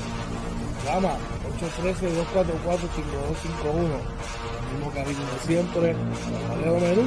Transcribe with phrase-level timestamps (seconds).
[0.85, 1.17] Llama
[1.59, 3.75] 813-244-5251.
[3.75, 3.81] El
[4.77, 5.97] mismo cariño de siempre, el
[6.47, 7.03] variado menú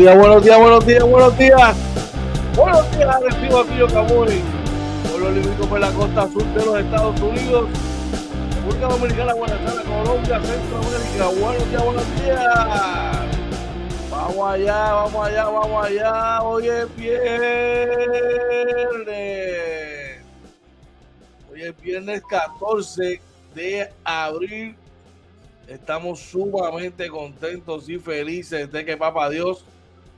[0.00, 1.76] Buenos días, buenos días, buenos días.
[2.56, 4.40] Buenos días, Arecibo Aquillo Camuri.
[5.10, 7.68] Por los limítrofes de la costa sur de los Estados Unidos.
[8.54, 11.26] República Dominicana, Guatemala, Colombia, Centroamérica.
[11.26, 12.44] Buenos días, buenos días.
[14.10, 16.42] Vamos allá, vamos allá, vamos allá.
[16.42, 17.20] Hoy es viernes.
[21.52, 23.20] Hoy es viernes 14
[23.54, 24.76] de abril
[25.70, 29.64] Estamos sumamente contentos y felices de que Papá Dios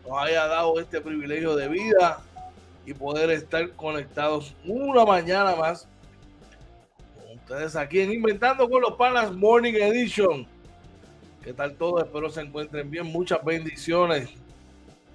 [0.06, 2.20] nos haya dado este privilegio de vida
[2.84, 5.88] y poder estar conectados una mañana más
[7.16, 10.46] con ustedes aquí en Inventando con los Panas Morning Edition.
[11.42, 12.02] ¿Qué tal todo?
[12.02, 13.06] Espero se encuentren bien.
[13.06, 14.30] Muchas bendiciones.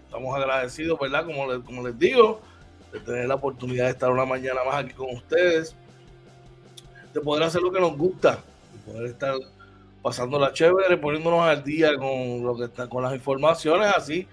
[0.06, 1.26] Estamos agradecidos, ¿verdad?
[1.26, 2.42] Como les, como les digo,
[2.92, 5.76] de tener la oportunidad de estar una mañana más aquí con ustedes,
[7.14, 8.40] de poder hacer lo que nos gusta,
[8.74, 9.36] de poder estar
[10.02, 14.28] pasándola chévere, poniéndonos al día con lo que está, con las informaciones así.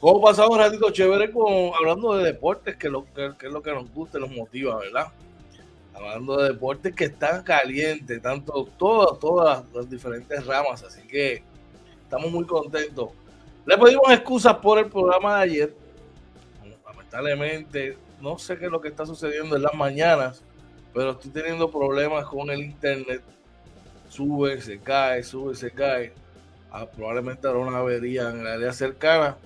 [0.00, 3.72] Como pasamos un ratito chévere con, hablando de deportes, que, lo, que, es lo que
[3.72, 5.08] nos gusta y nos motiva, ¿verdad?
[5.94, 11.42] Hablando de deportes que están calientes, tanto todas, todas las diferentes ramas, así que
[12.02, 13.08] estamos muy contentos.
[13.64, 15.74] Le pedimos excusas por el programa de ayer.
[16.84, 20.42] Lamentablemente, no sé qué es lo que está sucediendo en las mañanas,
[20.92, 23.22] pero estoy teniendo problemas con el internet
[24.08, 26.12] sube, se cae, sube, se cae.
[26.70, 29.36] Ah, probablemente habrá una avería en la área cercana.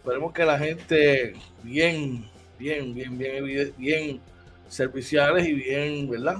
[0.00, 2.24] Esperemos que la gente bien,
[2.58, 4.20] bien, bien, bien, bien
[4.66, 6.38] serviciales y bien, ¿verdad?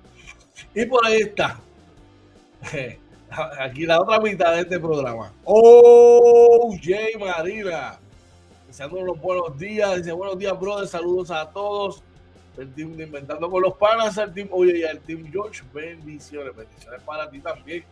[0.74, 1.60] Y por ahí está.
[3.60, 5.34] Aquí la otra mitad de este programa.
[5.44, 8.00] Oh, Jay Marina.
[8.72, 9.98] Deseándonos los buenos días.
[9.98, 10.88] Dice buenos días, brother.
[10.88, 12.02] Saludos a todos.
[12.58, 15.62] El team de Inventando con los Panas, el team, oye, y el team George.
[15.74, 17.84] Bendiciones, bendiciones para ti también.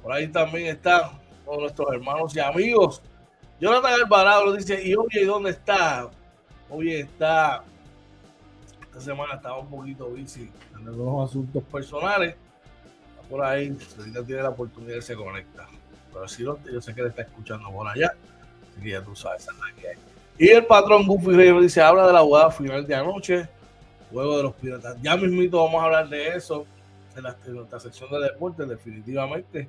[0.00, 3.02] Por ahí también están todos nuestros hermanos y amigos
[3.58, 6.08] Jonathan Alvarado lo dice, y oye, ¿dónde está?
[6.70, 7.64] Oye, está.
[8.80, 10.48] Esta semana estaba un poquito bici
[10.78, 12.36] en algunos asuntos personales.
[13.16, 15.66] Está por ahí, si tiene la oportunidad, se conecta.
[16.12, 18.14] Pero si no, yo sé que le está escuchando por allá.
[18.82, 19.96] Que ya tú sabes, esa es que hay.
[20.38, 23.48] Y el patrón Goofy Rey dice: habla de la jugada final de anoche,
[24.10, 24.96] juego de los piratas.
[25.02, 26.66] Ya mismito vamos a hablar de eso
[27.16, 29.68] en, la, en nuestra sección de deportes, definitivamente.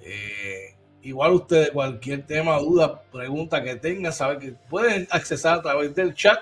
[0.00, 5.94] Eh, Igual ustedes, cualquier tema, duda, pregunta que tengan, saben que pueden accesar a través
[5.94, 6.38] del chat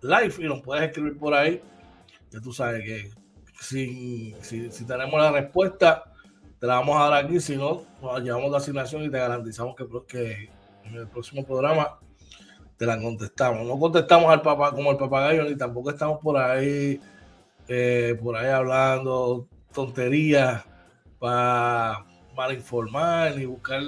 [0.00, 1.60] live y nos puedes escribir por ahí.
[2.30, 3.10] Ya tú sabes que
[3.60, 6.04] si, si, tenemos la respuesta,
[6.60, 7.40] te la vamos a dar aquí.
[7.40, 10.50] Si no, nos llevamos la asignación y te garantizamos que, que
[10.90, 11.98] en el próximo programa
[12.76, 13.66] te la contestamos.
[13.66, 17.00] No contestamos al papá como el papagayo, ni tampoco estamos por ahí,
[17.68, 20.64] eh, por ahí hablando tonterías
[21.18, 22.04] para
[22.40, 23.82] para informar ni buscar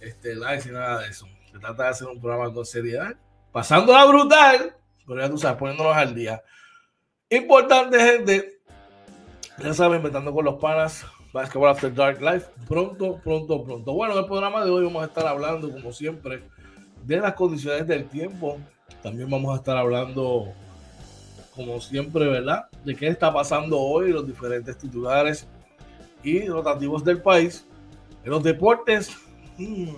[0.00, 1.26] este, likes ni nada de eso.
[1.52, 3.14] Se trata de hacer un programa con seriedad,
[3.52, 4.74] pasándola brutal,
[5.06, 6.42] pero ya tú sabes, poniéndonos al día.
[7.28, 8.62] Importante, gente.
[9.58, 11.04] Ya saben, inventando con los panas.
[11.32, 12.46] Basketball After Dark Life.
[12.66, 13.92] Pronto, pronto, pronto.
[13.92, 16.42] Bueno, en el programa de hoy vamos a estar hablando, como siempre,
[17.04, 18.58] de las condiciones del tiempo.
[19.02, 20.52] También vamos a estar hablando,
[21.54, 22.66] como siempre, ¿verdad?
[22.84, 25.46] De qué está pasando hoy, los diferentes titulares
[26.22, 27.66] y rotativos del país.
[28.24, 29.16] En los deportes,
[29.56, 29.88] hmm,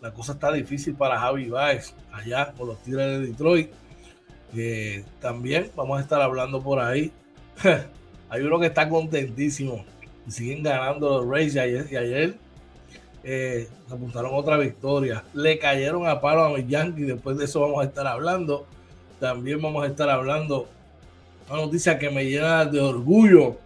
[0.00, 3.70] la cosa está difícil para Javi Baez, allá con los Tigres de Detroit.
[5.20, 7.12] también vamos a estar hablando por ahí.
[8.28, 9.84] Hay uno que está contentísimo
[10.26, 12.34] y siguen ganando los Rays y ayer,
[13.24, 15.24] eh, apuntaron otra victoria.
[15.34, 17.06] Le cayeron a palo a los Yankees.
[17.06, 18.66] Después de eso vamos a estar hablando.
[19.20, 20.68] También vamos a estar hablando
[21.48, 23.56] una noticia que me llena de orgullo.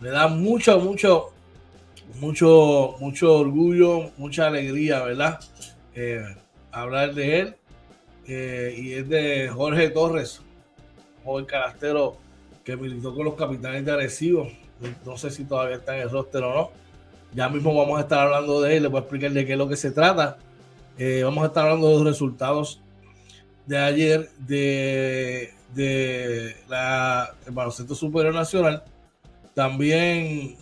[0.00, 1.32] Me da mucho, mucho
[2.20, 5.40] mucho, mucho orgullo, mucha alegría, ¿verdad?
[5.94, 6.24] Eh,
[6.72, 7.54] hablar de él.
[8.26, 10.42] Eh, y es de Jorge Torres,
[11.24, 12.18] joven carastero
[12.62, 14.48] que militó con los capitanes de Arecibo.
[15.04, 16.70] No sé si todavía está en el roster o no.
[17.34, 19.58] Ya mismo vamos a estar hablando de él, le voy a explicar de qué es
[19.58, 20.38] lo que se trata.
[20.96, 22.80] Eh, vamos a estar hablando de los resultados
[23.66, 28.82] de ayer de, de la, baloncesto superior nacional.
[29.54, 30.56] También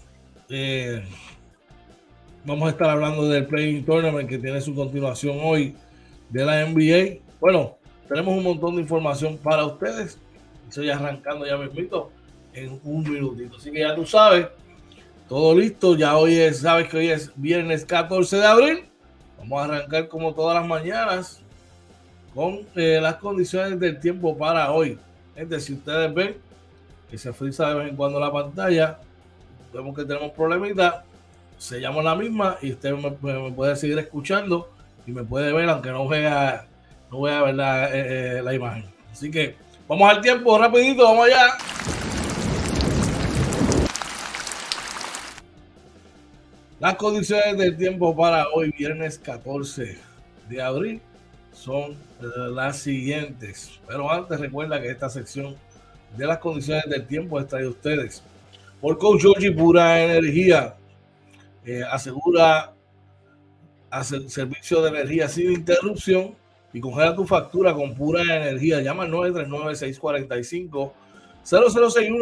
[0.48, 1.04] eh,
[2.44, 5.76] vamos a estar hablando del Playing Tournament que tiene su continuación hoy
[6.30, 7.20] de la NBA.
[7.40, 7.76] Bueno,
[8.08, 10.18] tenemos un montón de información para ustedes.
[10.68, 12.10] Estoy arrancando ya mismito
[12.56, 13.56] en un minutito.
[13.56, 14.48] Así que ya tú sabes,
[15.28, 15.96] todo listo.
[15.96, 18.84] Ya hoy es, sabes que hoy es viernes 14 de abril.
[19.38, 21.40] Vamos a arrancar como todas las mañanas
[22.34, 24.98] con eh, las condiciones del tiempo para hoy.
[25.34, 26.36] Gente, si ustedes ven
[27.10, 28.98] que se frisa de vez en cuando la pantalla,
[29.72, 30.96] vemos que tenemos problemitas,
[31.56, 33.10] se llama la misma y usted me,
[33.52, 34.70] puede seguir escuchando
[35.06, 36.66] y me puede ver aunque no vea,
[37.10, 38.84] no vea ver la, eh, eh, la imagen.
[39.10, 39.56] Así que
[39.88, 41.95] vamos al tiempo, rapidito, vamos allá.
[46.78, 49.96] Las condiciones del tiempo para hoy, viernes 14
[50.46, 51.00] de abril,
[51.50, 51.96] son eh,
[52.52, 53.80] las siguientes.
[53.88, 55.56] Pero antes recuerda que esta sección
[56.18, 58.22] de las condiciones del tiempo está de ustedes
[58.80, 60.76] por Coach Georgie Pura Energía.
[61.64, 62.74] Eh, asegura
[63.90, 66.34] hace servicio de energía sin interrupción
[66.74, 68.82] y congela tu factura con pura energía.
[68.82, 70.92] Llama al 939-645-0061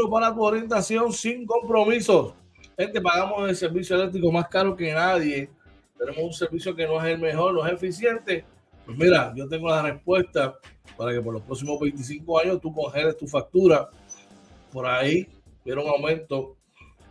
[0.09, 2.35] para tu orientación sin compromisos.
[2.77, 5.49] Gente, pagamos el servicio eléctrico más caro que nadie.
[5.97, 8.45] Tenemos un servicio que no es el mejor, no es eficiente.
[8.85, 10.59] Pues mira, yo tengo la respuesta
[10.97, 13.89] para que por los próximos 25 años tú congeles tu factura.
[14.73, 15.29] Por ahí
[15.63, 16.57] hubiera un aumento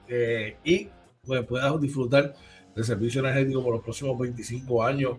[0.10, 0.89] eh, y
[1.25, 2.34] pues puedas disfrutar
[2.75, 5.17] del servicio energético por los próximos 25 años,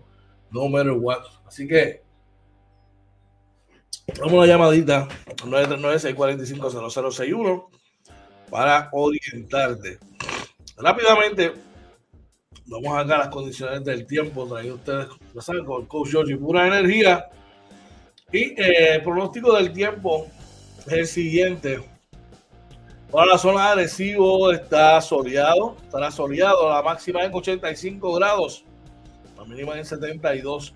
[0.51, 1.23] no matter what.
[1.45, 2.03] Así que
[4.19, 7.65] vamos una llamadita 939-645-0061
[8.51, 9.97] para orientarte.
[10.77, 11.53] Rápidamente,
[12.65, 15.07] vamos a a las condiciones del tiempo traído ustedes,
[15.65, 17.29] con el coach George pura energía.
[18.31, 20.27] Y eh, el pronóstico del tiempo
[20.85, 21.81] es el siguiente.
[23.09, 28.65] Para la zona de Arecibo está soleado, estará soleado, la máxima en 85 grados,
[29.37, 30.73] la mínima en 72.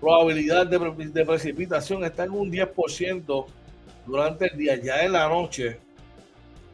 [0.00, 0.78] Probabilidad de,
[1.12, 3.46] de precipitación está en un 10%
[4.04, 5.78] durante el día, ya en la noche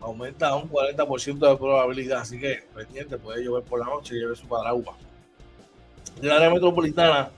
[0.00, 4.20] aumenta a un 40% de probabilidad, así que pendiente, puede llover por la noche y
[4.20, 4.96] lleve su paraguas.
[6.20, 7.30] El área metropolitana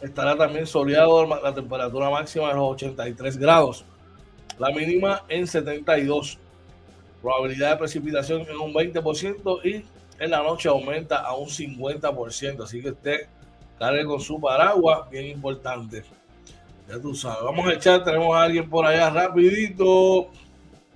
[0.00, 3.84] estará también soleado, la temperatura máxima de los 83 grados,
[4.58, 6.38] la mínima en 72.
[7.22, 9.84] Probabilidad de precipitación en un 20% y
[10.18, 13.28] en la noche aumenta a un 50%, así que usted
[13.78, 16.04] cargue con su paraguas, bien importante.
[16.88, 20.28] Ya tú sabes, vamos a echar, tenemos a alguien por allá rapidito.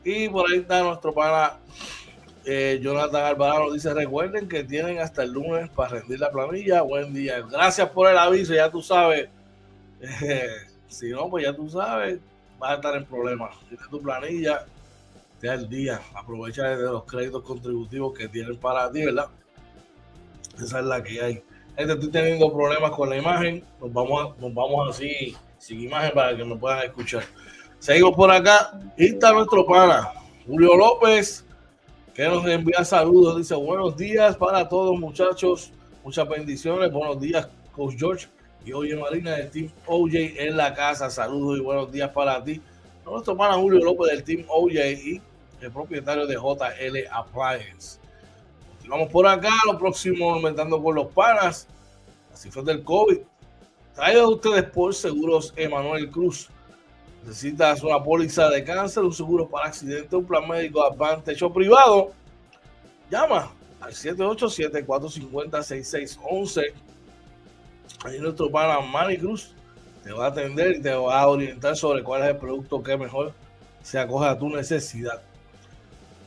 [0.09, 1.59] Y por ahí está nuestro pana
[2.47, 3.71] eh, Jonathan Alvarado.
[3.71, 6.81] Dice: Recuerden que tienen hasta el lunes para rendir la planilla.
[6.81, 7.43] Buen día.
[7.43, 8.55] Gracias por el aviso.
[8.55, 9.29] Ya tú sabes.
[10.89, 12.19] Si no, pues ya tú sabes,
[12.59, 13.55] vas a estar en problemas.
[13.69, 14.65] Tienes tu planilla,
[15.39, 16.01] te da el día.
[16.15, 19.27] Aprovecha de los créditos contributivos que tienen para ti, ¿verdad?
[20.57, 21.35] Esa es la que hay.
[21.77, 23.63] Gente, estoy teniendo problemas con la imagen.
[23.79, 27.25] Nos vamos, nos vamos así, sin imagen, para que me puedan escuchar.
[27.79, 28.81] Seguimos por acá.
[28.97, 30.13] Está nuestro pana,
[30.47, 31.45] Julio López,
[32.13, 33.37] que nos envía saludos.
[33.37, 35.73] Dice, buenos días para todos muchachos.
[36.03, 36.91] Muchas bendiciones.
[36.91, 38.27] Buenos días, Coach George.
[38.65, 41.09] Y Oye Marina del Team OJ en la casa.
[41.09, 42.61] Saludos y buenos días para ti.
[43.07, 45.23] Nuestro pana Julio López del Team OJ y
[45.61, 48.01] el propietario de JL Appliance.
[48.73, 49.53] Continuamos por acá.
[49.67, 51.69] Lo próximo, aumentando por los panas.
[52.31, 53.19] Las cifras del COVID.
[53.95, 56.51] Traído a ustedes por Seguros Emanuel Cruz
[57.25, 62.13] necesitas una póliza de cáncer, un seguro para accidente, un plan médico Advantage o privado,
[63.11, 66.73] llama al 787-450-6611.
[68.05, 69.55] Ahí nuestro pana Manny Cruz
[70.05, 72.97] te va a atender y te va a orientar sobre cuál es el producto que
[72.97, 73.33] mejor
[73.83, 75.21] se acoge a tu necesidad.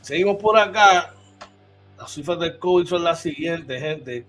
[0.02, 1.14] Seguimos por acá.
[1.96, 4.26] Las cifras del COVID son las siguientes, gente.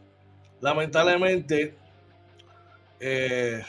[0.61, 1.75] Lamentablemente,
[2.99, 3.63] eh,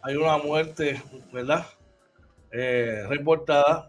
[0.00, 1.02] hay una muerte,
[1.32, 1.66] ¿verdad?
[2.52, 3.86] Eh, reportadas,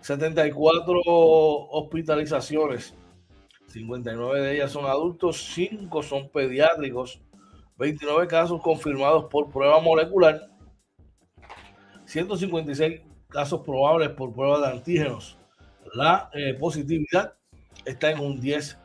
[0.00, 2.94] 74 hospitalizaciones,
[3.68, 7.20] 59 de ellas son adultos, 5 son pediátricos,
[7.76, 10.48] 29 casos confirmados por prueba molecular,
[12.04, 15.38] 156 casos probables por prueba de antígenos.
[15.94, 17.34] La eh, positividad
[17.84, 18.78] está en un 10%.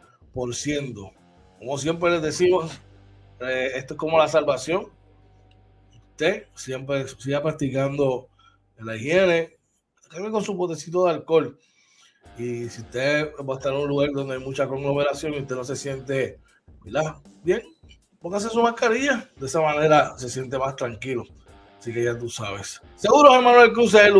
[1.60, 2.80] Como siempre les decimos,
[3.40, 4.88] eh, esto es como la salvación.
[6.12, 8.30] Usted siempre siga practicando
[8.80, 9.58] la higiene,
[10.32, 11.58] con su botecito de alcohol.
[12.38, 15.56] Y si usted va a estar en un lugar donde hay mucha conglomeración y usted
[15.56, 16.40] no se siente
[17.44, 17.64] bien,
[18.20, 19.28] póngase su mascarilla.
[19.36, 21.24] De esa manera se siente más tranquilo.
[21.80, 22.82] Así que ya tú sabes.
[22.96, 24.14] Seguro Emanuel Cruz es el,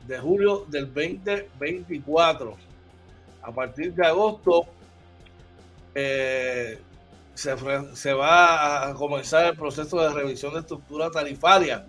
[0.06, 2.56] de julio del 2024.
[3.42, 4.66] A partir de agosto
[5.94, 6.78] eh,
[7.36, 11.84] se, va a comenzar el proceso de revisión de estructura tarifaria,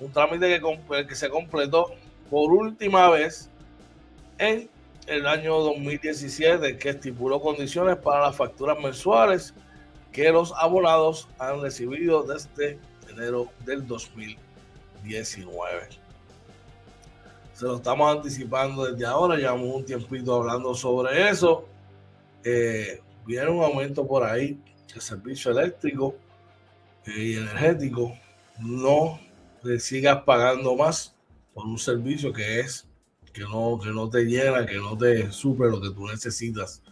[0.00, 1.92] un trámite que, que se completó
[2.28, 3.48] por última vez
[4.38, 4.68] en
[5.06, 9.54] el año 2017, que estipuló condiciones para las facturas mensuales
[10.12, 16.00] que los abonados han recibido desde enero del 2019
[17.60, 21.66] se lo estamos anticipando desde ahora, llevamos un tiempito hablando sobre eso.
[22.42, 24.60] Eh, viene un aumento por ahí,
[24.92, 26.16] el servicio eléctrico
[27.06, 28.12] eh, y energético,
[28.58, 29.20] no
[29.62, 31.14] le sigas pagando más
[31.54, 32.88] por un servicio que es
[33.32, 36.82] que no, que no te llena, que no te suple lo que tú necesitas.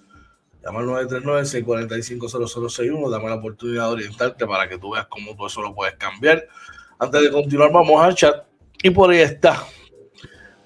[0.63, 5.61] Llama al 939-645-0061, dame la oportunidad de orientarte para que tú veas cómo tú eso
[5.61, 6.47] lo puedes cambiar.
[7.01, 8.45] Antes de continuar, vamos al chat.
[8.81, 9.67] Y por ahí está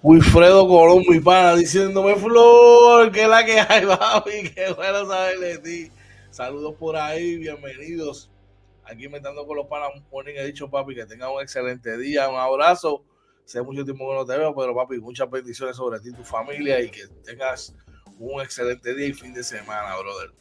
[0.02, 5.58] Wilfredo Colón, mi pana, diciéndome, Flor, que la que hay, papi, qué bueno saber de
[5.58, 5.92] ti.
[6.30, 8.28] Saludos por ahí, bienvenidos.
[8.82, 12.34] Aquí inventando con los panas morning, he dicho, papi, que tenga un excelente día, un
[12.34, 13.04] abrazo.
[13.44, 16.24] Sé mucho tiempo que no te veo, pero papi, muchas bendiciones sobre ti y tu
[16.24, 17.72] familia y que tengas
[18.18, 20.32] un excelente día y fin de semana, brother.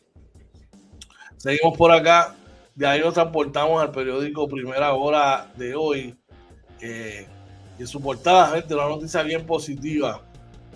[1.38, 2.36] Seguimos por acá.
[2.74, 6.18] De ahí nos transportamos al periódico Primera Hora de hoy.
[6.80, 7.28] Eh,
[7.82, 10.22] y en su portada, gente, una noticia bien positiva.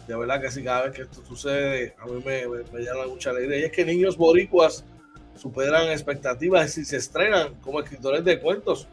[0.08, 3.30] De verdad que sí, cada vez que esto sucede, a mí me, me, llama mucha
[3.30, 3.60] alegría.
[3.60, 4.84] Y es que niños boricuas
[5.36, 8.88] superan expectativas y se estrenan como escritores de cuentos.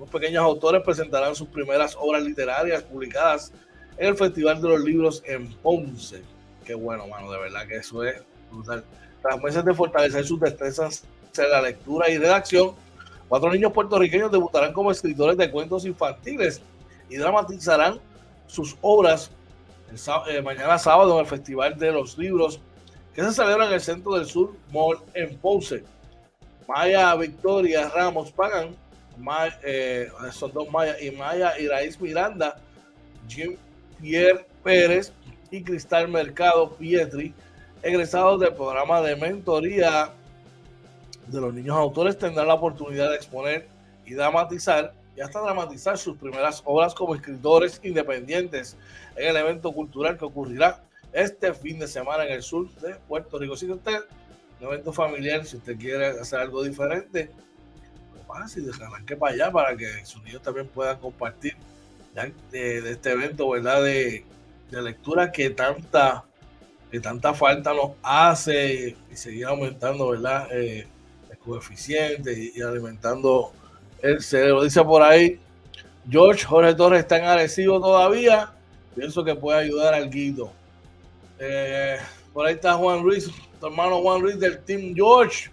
[0.00, 3.52] Los pequeños autores presentarán sus primeras obras literarias publicadas
[3.98, 6.22] en el Festival de los Libros en Ponce.
[6.64, 8.82] Qué bueno, mano, de verdad que eso es brutal.
[9.22, 11.04] Tras meses de fortalecer sus destrezas
[11.38, 12.72] en la lectura y redacción,
[13.28, 16.60] cuatro niños puertorriqueños debutarán como escritores de cuentos infantiles
[17.08, 18.00] y dramatizarán
[18.46, 19.30] sus obras
[19.90, 22.60] el, eh, mañana sábado en el Festival de los Libros
[23.14, 25.84] que se celebra en el Centro del Sur Mall en Ponce.
[26.66, 28.74] Maya Victoria Ramos Pagan,
[29.62, 32.56] eh, son dos Maya, y Maya Iraíz Miranda,
[33.28, 33.56] Jim
[34.00, 35.12] Pierre Pérez
[35.50, 37.32] y Cristal Mercado Pietri,
[37.82, 40.10] egresados del programa de mentoría
[41.26, 43.68] de los niños autores, tendrán la oportunidad de exponer
[44.04, 48.76] y dramatizar y hasta dramatizar sus primeras obras como escritores independientes
[49.16, 53.38] en el evento cultural que ocurrirá este fin de semana en el sur de Puerto
[53.38, 53.56] Rico.
[53.56, 54.00] Si usted,
[54.60, 57.30] un evento familiar, si usted quiere hacer algo diferente,
[58.26, 58.70] fácil,
[59.06, 61.56] que para allá para que sus niños también puedan compartir
[62.50, 63.82] de, este evento, ¿verdad?
[63.82, 64.24] De,
[64.70, 66.24] lectura que tanta,
[66.90, 70.48] que tanta falta nos hace y seguir aumentando, ¿verdad?
[70.50, 70.88] Eh,
[71.30, 73.52] el coeficiente y alimentando
[74.18, 75.40] se lo dice por ahí.
[76.08, 78.52] George Jorge Torres está en agresivo todavía.
[78.94, 80.52] Pienso que puede ayudar al Guido.
[81.38, 81.96] Eh,
[82.32, 85.50] por ahí está Juan Ruiz, tu hermano Juan Ruiz del Team George,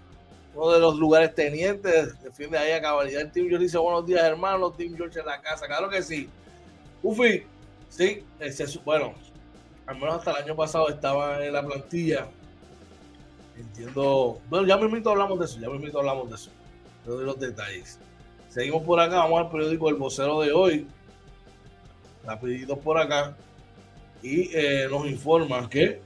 [0.54, 2.22] uno de los lugares tenientes.
[2.22, 3.22] Defiende ahí a cabalidad.
[3.22, 4.72] El Team George dice: Buenos días, hermano.
[4.72, 5.66] Team George en la casa.
[5.68, 6.30] Claro que sí.
[7.04, 7.44] Ufi,
[7.90, 8.24] sí,
[8.86, 9.16] bueno,
[9.88, 12.28] al menos hasta el año pasado estaba en la plantilla.
[13.58, 14.40] Entiendo.
[14.50, 15.60] Bueno, ya mismo hablamos de eso.
[15.60, 16.52] Ya mismo hablamos de eso.
[17.04, 18.00] Te doy los detalles.
[18.52, 20.86] Seguimos por acá, vamos al periódico El Vocero de hoy.
[22.26, 23.38] Rapidito por acá.
[24.22, 26.02] Y eh, nos informa que,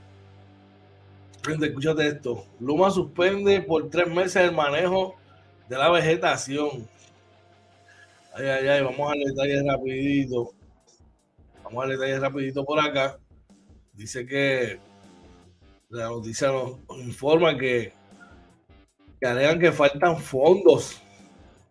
[1.44, 5.16] gente, escúchate esto, Luma suspende por tres meses el manejo
[5.68, 6.88] de la vegetación.
[8.32, 10.52] Ay, ay, ay, vamos al detalle rapidito.
[11.64, 13.18] Vamos al detalle rapidito por acá.
[13.92, 14.78] Dice que
[15.88, 17.92] la noticia nos informa que,
[19.20, 21.02] que alegan que faltan fondos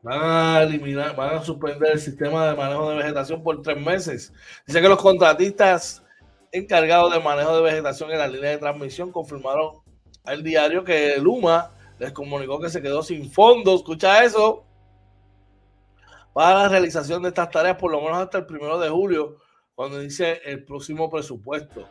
[0.05, 4.31] van a eliminar, van a suspender el sistema de manejo de vegetación por tres meses.
[4.67, 6.03] Dice que los contratistas
[6.51, 9.81] encargados del manejo de vegetación en la línea de transmisión confirmaron
[10.23, 13.77] al diario que Luma les comunicó que se quedó sin fondos.
[13.77, 14.63] Escucha eso.
[16.33, 19.37] Para la realización de estas tareas, por lo menos hasta el primero de julio,
[19.73, 21.89] cuando dice el próximo presupuesto.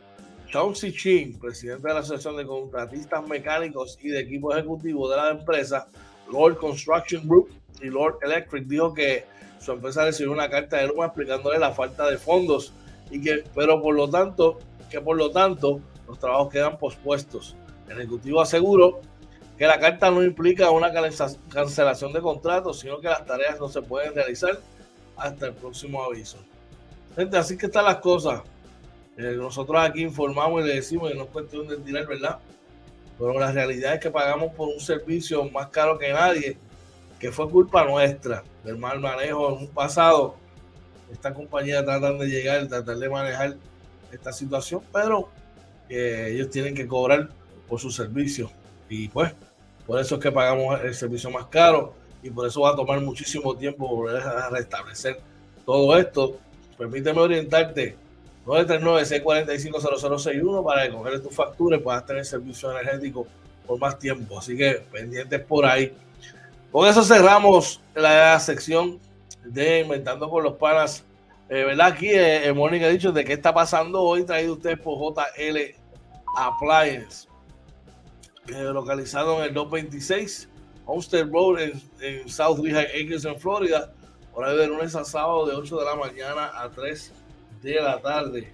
[0.52, 5.30] Chauncey Chin, presidente de la Asociación de Contratistas Mecánicos y de Equipo Ejecutivo de la
[5.30, 5.88] empresa
[6.30, 7.50] Lord Construction Group,
[7.82, 9.26] Lord Electric dijo que
[9.58, 12.72] su empresa recibió una carta de Luma explicándole la falta de fondos
[13.10, 14.58] y que, pero por lo tanto,
[14.90, 17.56] que por lo tanto los trabajos quedan pospuestos.
[17.88, 19.00] El ejecutivo aseguró
[19.56, 20.92] que la carta no implica una
[21.48, 24.58] cancelación de contratos, sino que las tareas no se pueden realizar
[25.16, 26.38] hasta el próximo aviso.
[27.14, 28.42] Gente, así que están las cosas.
[29.16, 32.38] Eh, nosotros aquí informamos y le decimos que no es cuestión de tirar, ¿verdad?
[33.16, 36.58] Pero la realidad es que pagamos por un servicio más caro que nadie
[37.24, 40.36] que fue culpa nuestra, del mal manejo en un pasado.
[41.10, 43.56] Esta compañía tratan de llegar, tratar de manejar
[44.12, 45.30] esta situación, pero
[45.88, 47.30] eh, ellos tienen que cobrar
[47.66, 48.50] por su servicio.
[48.90, 49.32] Y pues,
[49.86, 53.00] por eso es que pagamos el servicio más caro y por eso va a tomar
[53.00, 55.18] muchísimo tiempo volver a restablecer
[55.64, 56.36] todo esto.
[56.76, 57.96] Permíteme orientarte.
[58.44, 63.26] 939-645-0061 para que coger tu factura y puedas tener servicio energético
[63.66, 64.38] por más tiempo.
[64.38, 65.90] Así que pendientes por ahí.
[66.74, 68.98] Con eso cerramos la sección
[69.44, 71.04] de Inventando con los Panas.
[71.48, 71.86] Eh, ¿Verdad?
[71.86, 75.56] Aquí eh, eh, Mónica ha dicho de qué está pasando hoy, traído ustedes por JL
[76.36, 77.28] Appliance.
[78.48, 80.48] localizado en el 226
[80.84, 81.60] Homestead Road
[82.00, 83.92] en, South Lehigh Acres, en Florida.
[84.32, 87.12] Horario de lunes a sábado de 8 de la mañana a 3
[87.62, 88.52] de la tarde.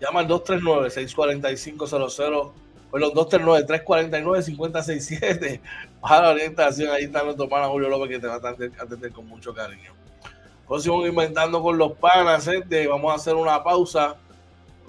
[0.00, 2.64] llama al 239-645-00
[2.98, 5.60] los 239-349-5067.
[6.06, 9.26] Para la orientación, ahí está nuestro pana Julio López que te va a atender, con
[9.26, 9.94] mucho cariño.
[10.68, 12.86] Próximo Inventando con los Panas, gente.
[12.86, 14.16] Vamos a hacer una pausa.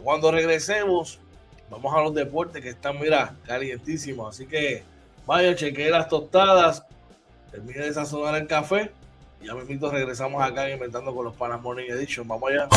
[0.03, 1.21] Cuando regresemos,
[1.69, 4.35] vamos a los deportes que están, mira, calientísimos.
[4.35, 4.83] Así que
[5.25, 6.83] vaya, chequee las tostadas,
[7.49, 8.91] termine de sazonar el café.
[9.39, 12.27] Y ya mismo regresamos acá Inventando con los Panas Morning Edition.
[12.27, 12.67] Vamos allá.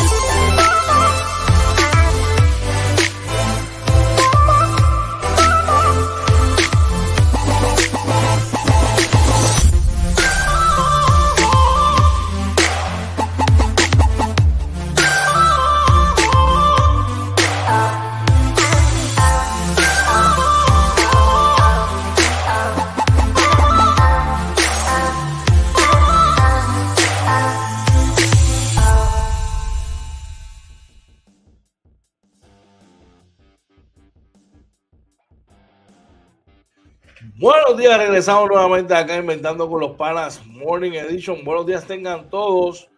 [37.39, 41.45] Buenos días, regresamos nuevamente acá inventando con los panas Morning Edition.
[41.45, 42.89] Buenos días tengan todos.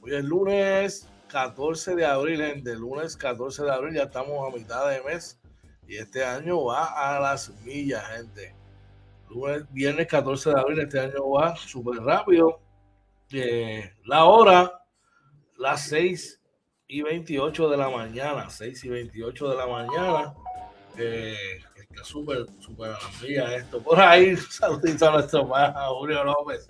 [0.00, 2.74] Hoy es lunes 14 de abril, gente.
[2.74, 5.38] Lunes 14 de abril, ya estamos a mitad de mes
[5.86, 8.54] y este año va a las millas, gente.
[9.28, 12.60] Lunes, viernes 14 de abril, este año va súper rápido.
[13.32, 14.82] Eh, la hora,
[15.58, 16.40] las 6
[16.86, 20.34] y 28 de la mañana, 6 y 28 de la mañana.
[20.96, 21.60] Eh,
[21.98, 23.80] está súper, súper a esto.
[23.80, 26.68] Por ahí, saludito a nuestro pana Julio López.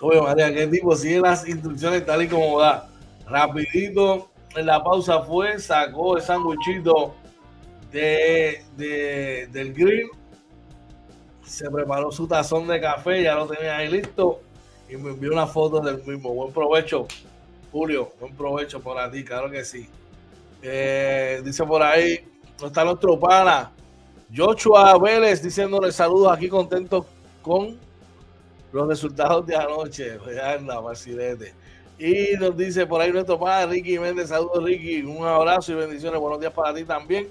[0.00, 2.88] Oye, María, qué tipo sigue las instrucciones tal y como da.
[3.26, 7.14] Rapidito, en la pausa fue, sacó el sándwichito
[7.90, 10.10] de, de, del grill,
[11.44, 14.40] se preparó su tazón de café, ya lo tenía ahí listo
[14.88, 16.34] y me envió una foto del mismo.
[16.34, 17.06] Buen provecho,
[17.72, 19.88] Julio, buen provecho para ti, claro que sí.
[20.60, 22.26] Eh, dice por ahí,
[22.60, 23.72] no está nuestro pana,
[24.32, 27.06] Joshua Vélez diciéndole saludos aquí contento
[27.42, 27.78] con
[28.72, 30.18] los resultados de anoche.
[30.42, 31.54] Anda, Marcidete.
[31.98, 34.30] Y nos dice por ahí nuestro padre Ricky Méndez.
[34.30, 35.02] Saludos, Ricky.
[35.02, 36.18] Un abrazo y bendiciones.
[36.18, 37.28] Buenos días para ti también.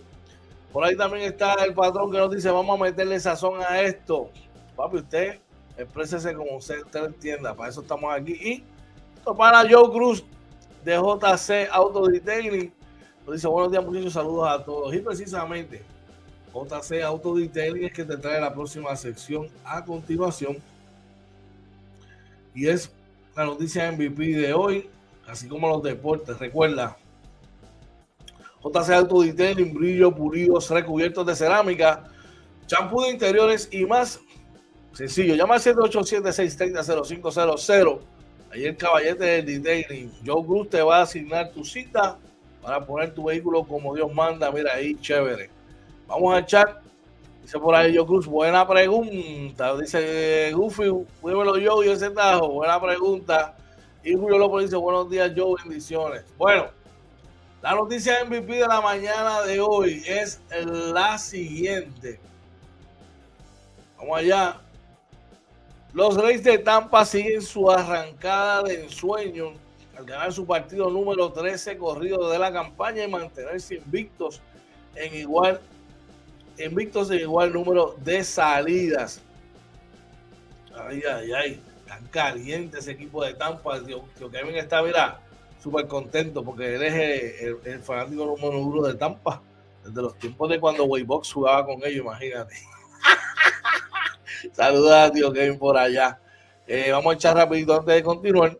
[0.72, 4.30] Por ahí también está el patrón que nos dice: Vamos a meterle sazón a esto.
[4.76, 5.40] Papi, usted
[5.78, 7.54] exprésese como usted, entienda.
[7.54, 8.34] Para eso estamos aquí.
[8.34, 8.64] Y
[9.36, 10.24] para Joe Cruz
[10.86, 12.74] de JC Auto Detailing.
[13.26, 14.14] Nos dice: Buenos días, muchachos.
[14.14, 14.96] Saludos a todos.
[14.96, 15.84] Y precisamente
[16.54, 20.58] JC Auto Detailing es que te trae la próxima sección a continuación.
[22.56, 22.92] y es
[23.36, 24.88] la noticia MVP de hoy,
[25.28, 26.38] así como los deportes.
[26.38, 26.96] Recuerda,
[28.64, 32.04] JC Auto Detailing, brillo, pulidos, recubiertos de cerámica,
[32.68, 34.20] champú de interiores y más.
[34.94, 38.00] Sencillo, llama al 787-630-0500.
[38.52, 40.12] Ahí el caballete del detailing.
[40.24, 42.20] Joe Cruz te va a asignar tu cita
[42.62, 44.52] para poner tu vehículo como Dios manda.
[44.52, 45.50] Mira ahí, chévere.
[46.08, 46.84] Vamos a chat.
[47.42, 49.76] Dice por ahí Joe Cruz, buena pregunta.
[49.78, 52.50] Dice Goofy, cuídemelo yo y ese tajo.
[52.50, 53.56] Buena pregunta.
[54.04, 56.24] Y Julio López dice, buenos días Joe, bendiciones.
[56.38, 56.68] Bueno,
[57.62, 62.20] la noticia MVP de la mañana de hoy es la siguiente.
[63.98, 64.60] Vamos allá.
[65.94, 69.54] Los Reyes de Tampa siguen su arrancada de ensueño
[69.98, 74.42] al ganar su partido número 13 corrido de la campaña y mantenerse invictos
[74.96, 75.62] en igual
[76.58, 79.22] invictos en igual número de salidas.
[80.76, 83.84] Ay, ay, ay, tan caliente ese equipo de Tampa.
[83.84, 85.20] Tío, Kevin está, mira,
[85.62, 89.42] súper contento porque él es el, fanático número uno de Tampa
[89.84, 92.56] desde los tiempos de cuando Waybox jugaba con ellos, imagínate.
[94.54, 96.20] Saludos a tío Kevin por allá.
[96.68, 98.58] Eh, vamos a echar rapidito antes de continuar.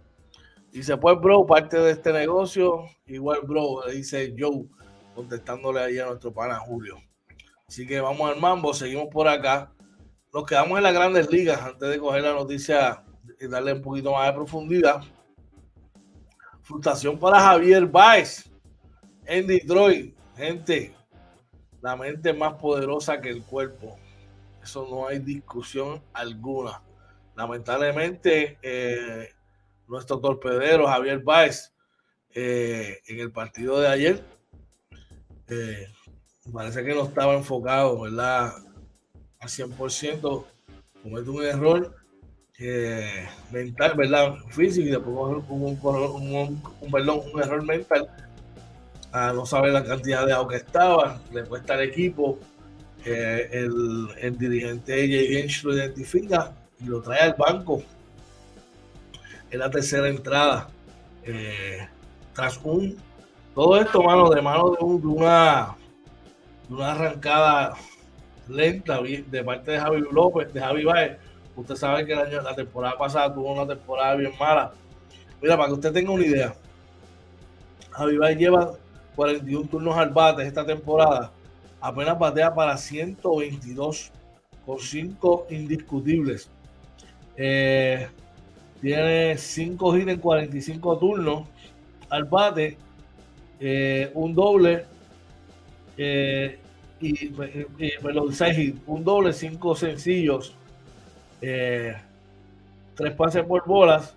[0.72, 4.66] Dice, pues, bro, parte de este negocio, igual, bro, dice Joe,
[5.14, 6.98] contestándole ahí a nuestro pana Julio.
[7.74, 9.74] Así que vamos al mambo, seguimos por acá.
[10.32, 13.04] Nos quedamos en las grandes ligas antes de coger la noticia
[13.40, 15.02] y darle un poquito más de profundidad.
[16.62, 18.48] Frustración para Javier Baez
[19.26, 20.16] en Detroit.
[20.38, 20.94] Gente,
[21.82, 23.98] la mente más poderosa que el cuerpo.
[24.62, 26.80] Eso no hay discusión alguna.
[27.36, 29.30] Lamentablemente, eh,
[29.88, 31.74] nuestro torpedero Javier Báez
[32.36, 34.24] eh, en el partido de ayer
[35.48, 35.88] eh,
[36.52, 38.54] parece que no estaba enfocado, ¿verdad?
[39.40, 40.46] Al 100%,
[41.02, 41.96] comete un error
[43.52, 44.36] mental, ¿verdad?
[44.50, 48.08] Físico y después un, un, error mental
[49.14, 52.40] no saber la cantidad de agua que estaba, le cuesta al equipo
[53.06, 57.84] el, el, dirigente Jay lo identifica y lo trae al banco
[59.52, 60.70] en la tercera entrada.
[61.24, 61.88] Eh,
[62.34, 62.98] tras un
[63.54, 65.76] todo esto, mano, de mano de, una,
[66.70, 67.74] una arrancada
[68.48, 71.18] lenta de parte de Javi López, de Javi Baez.
[71.56, 74.74] Usted sabe que la temporada pasada tuvo una temporada bien mala.
[75.42, 76.56] Mira, para que usted tenga una idea,
[77.92, 78.74] Javi Baez lleva
[79.16, 81.32] 41 turnos al bate esta temporada
[81.84, 84.12] apenas batea para 122
[84.66, 86.50] con 5 indiscutibles.
[87.36, 88.08] Eh,
[88.80, 91.48] tiene 5 hits en 45 turnos
[92.10, 92.78] al bate,
[93.60, 94.86] eh, un doble
[95.98, 96.60] eh,
[97.00, 97.34] y,
[98.32, 100.56] 6 hits, un doble, 5 sencillos,
[101.40, 101.96] 3
[103.18, 104.16] pases por bolas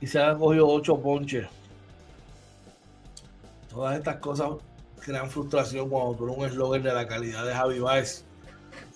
[0.00, 1.46] y se han cogido 8 ponches.
[3.68, 4.50] Todas estas cosas
[5.00, 8.24] crean frustración cuando tú un eslogan de la calidad de Javi Baez.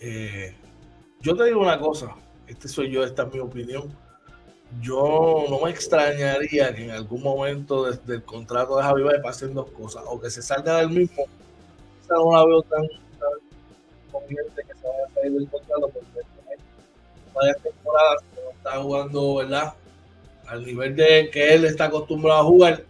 [0.01, 0.55] Eh,
[1.21, 2.15] yo te digo una cosa,
[2.47, 3.91] este soy yo, esta es mi opinión.
[4.81, 9.55] Yo no me extrañaría que en algún momento desde el contrato de Javi Baez pasen
[9.55, 11.25] dos cosas, o que se salga del mismo,
[12.11, 12.87] no la veo tan,
[14.11, 16.21] conveniente que se vaya a salir del contrato, porque
[17.35, 19.75] varias temporadas no está jugando, ¿verdad?
[20.47, 22.85] Al nivel de que él está acostumbrado a jugar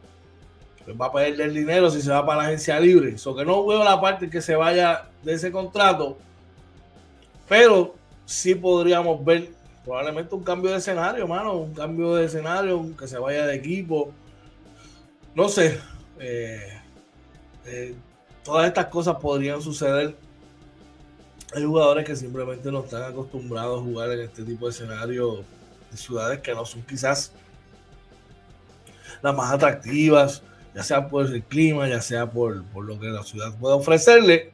[0.84, 3.14] pues va a perder el dinero si se va para la agencia libre.
[3.14, 6.18] Eso que no veo la parte que se vaya de ese contrato,
[7.48, 7.94] pero
[8.26, 9.50] sí podríamos ver
[9.84, 14.12] probablemente un cambio de escenario, mano, un cambio de escenario, que se vaya de equipo.
[15.34, 15.80] No sé,
[16.18, 16.80] eh,
[17.66, 17.94] eh,
[18.44, 20.16] todas estas cosas podrían suceder.
[21.54, 25.40] Hay jugadores que simplemente no están acostumbrados a jugar en este tipo de escenarios
[25.90, 27.32] de ciudades que no son quizás
[29.22, 30.42] las más atractivas
[30.74, 34.52] ya sea por el clima, ya sea por, lo que la ciudad puede ofrecerle.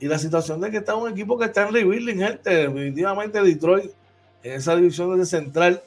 [0.00, 3.92] Y la situación de que está un equipo que está en rebuilding, gente, definitivamente Detroit
[4.42, 5.82] en esa división de central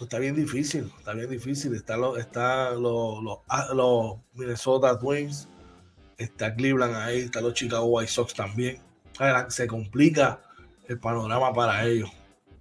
[0.00, 1.74] está bien difícil, está bien difícil.
[1.74, 5.46] Está los, está los, los, ah, los Minnesota Twins,
[6.24, 8.80] está Cleveland ahí, está los Chicago White Sox también.
[9.48, 10.40] Se complica
[10.88, 12.10] el panorama para ellos.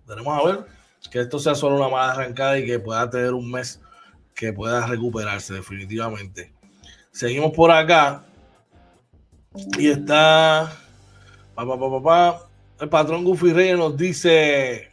[0.08, 0.66] Tenemos a ver
[1.10, 3.82] que esto sea solo una mala arrancada y que pueda tener un mes
[4.36, 6.54] que pueda recuperarse definitivamente.
[7.12, 8.24] Seguimos por acá.
[9.78, 10.72] Y está
[12.80, 14.90] el patrón Goofy Reyes nos dice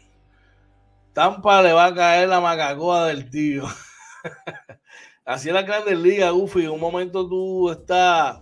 [1.13, 3.65] Tampa le va a caer la macacoa del tío.
[5.25, 6.65] Así es la Grandes Ligas, Goofy.
[6.65, 8.41] En un momento tú estás,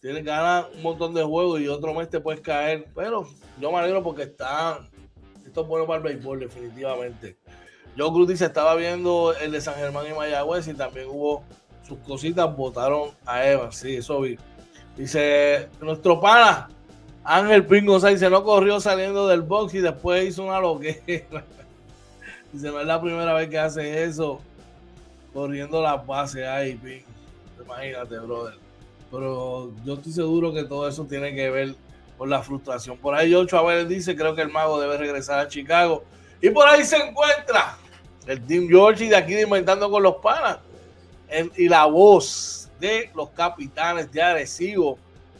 [0.00, 2.86] tienes ganas un montón de juegos y otro mes te puedes caer.
[2.94, 3.26] Pero
[3.60, 4.80] yo me alegro porque está,
[5.46, 7.36] esto es bueno para el béisbol, definitivamente.
[7.96, 11.44] Joe Cruz dice, estaba viendo el de San Germán y Mayagüez y también hubo
[11.86, 13.76] sus cositas, votaron a Evans.
[13.76, 14.38] Sí, eso vi.
[14.96, 16.68] Dice, nuestro pana,
[17.24, 21.02] Ángel Pingo dice, no corrió saliendo del box y después hizo una loquera.
[22.52, 24.40] dice, no es la primera vez que hace eso,
[25.32, 27.06] corriendo las bases ahí, Pingo.
[27.64, 28.69] Imagínate, brother.
[29.10, 31.74] Pero yo estoy seguro que todo eso tiene que ver
[32.16, 32.96] con la frustración.
[32.98, 36.04] Por ahí Ocho Abel dice, creo que el mago debe regresar a Chicago.
[36.40, 37.76] Y por ahí se encuentra
[38.26, 40.58] el Team George de aquí de Inventando con los Panas.
[41.56, 44.98] y la voz de los capitanes de Arecibo.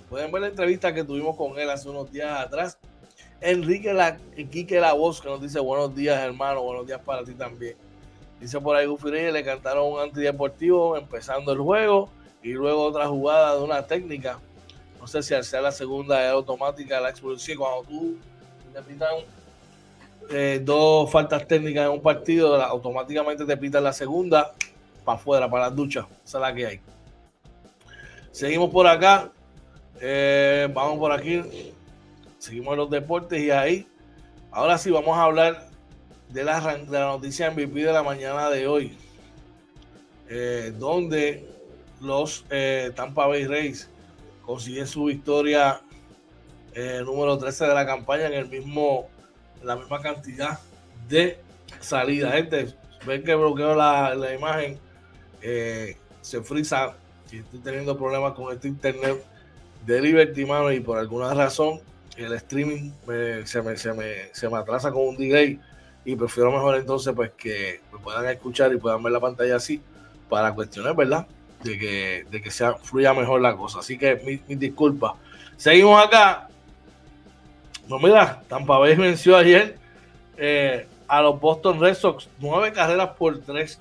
[0.08, 2.78] Pueden ver la entrevista que tuvimos con él hace unos días atrás.
[3.40, 4.18] Enrique la,
[4.50, 7.76] Quique La Voz, que nos dice buenos días, hermano, buenos días para ti también.
[8.38, 12.10] Dice por ahí Gufi le cantaron un antideportivo empezando el juego
[12.42, 14.38] y luego otra jugada de una técnica.
[14.98, 17.58] No sé si al ser la segunda es automática la expulsión.
[17.58, 18.16] Cuando tú
[18.72, 19.08] te pitan
[20.30, 24.54] eh, dos faltas técnicas en un partido, automáticamente te pitan la segunda
[25.04, 26.06] para afuera, para las duchas.
[26.24, 26.80] Esa es la que hay.
[28.30, 29.32] Seguimos por acá.
[30.00, 31.42] Eh, vamos por aquí.
[32.38, 33.86] Seguimos los deportes y ahí.
[34.50, 35.68] Ahora sí, vamos a hablar
[36.28, 38.96] de la, de la noticia MVP de la mañana de hoy.
[40.28, 41.49] Eh, donde
[42.00, 42.44] los
[42.94, 43.90] Tampa Bay Rays
[44.44, 45.80] consiguen su victoria
[47.04, 49.08] número 13 de la campaña en el mismo
[49.62, 50.58] la misma cantidad
[51.08, 51.38] de
[51.80, 52.32] salida.
[52.32, 52.74] Gente,
[53.06, 54.78] ven que bloqueo la, la imagen,
[55.42, 56.96] eh, se frisa.
[57.26, 59.24] Si estoy teniendo problemas con este internet
[59.86, 61.80] de Liberty, mano, y por alguna razón
[62.16, 62.90] el streaming
[63.44, 65.60] se, me, se, me, se me atrasa con un delay.
[66.04, 69.82] Y prefiero mejor entonces pues que me puedan escuchar y puedan ver la pantalla así
[70.28, 71.26] para cuestionar, ¿verdad?
[71.62, 73.80] De que, de que sea, fluya mejor la cosa.
[73.80, 75.14] Así que mis mi disculpas.
[75.56, 76.48] Seguimos acá.
[77.86, 79.76] No, mira, Tampa Bay venció ayer
[80.36, 83.80] eh, a los Boston Red Sox, nueve carreras por tres.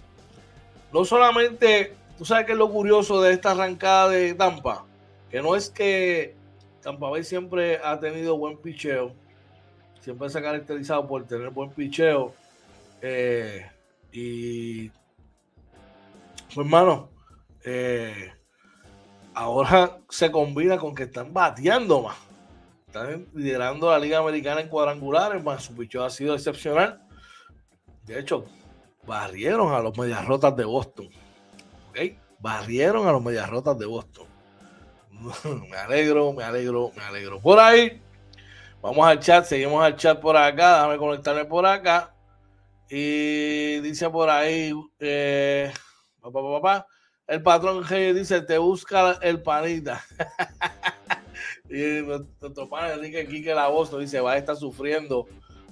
[0.92, 4.84] No solamente, tú sabes que es lo curioso de esta arrancada de Tampa,
[5.30, 6.36] que no es que
[6.82, 9.14] Tampa Bay siempre ha tenido buen picheo,
[10.02, 12.34] siempre se ha caracterizado por tener buen picheo.
[13.02, 13.66] Eh,
[14.12, 14.90] y,
[16.48, 17.10] pues, hermano,
[17.64, 18.34] eh,
[19.34, 22.30] ahora se combina con que están bateando más
[22.90, 27.00] están liderando la Liga Americana en cuadrangulares, más su picheo ha sido excepcional.
[28.04, 28.46] De hecho,
[29.06, 31.08] barrieron a los Medias Rotas de Boston.
[31.90, 31.98] ¿Ok?
[32.40, 34.26] Barrieron a los Medias Rotas de Boston.
[35.70, 37.40] me alegro, me alegro, me alegro.
[37.40, 38.02] Por ahí,
[38.82, 40.78] vamos al chat, seguimos al chat por acá.
[40.78, 42.16] Déjame conectarme por acá.
[42.90, 45.72] Y dice por ahí, eh,
[46.20, 46.88] papá, papá,
[47.30, 50.04] el patrón G dice: Te busca el panita.
[51.70, 55.28] Y nuestro padre Enrique Quique La Voz nos dice, va a estar sufriendo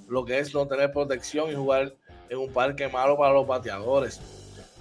[0.08, 1.92] lo que es no tener protección y jugar
[2.28, 4.20] en un parque malo para los bateadores.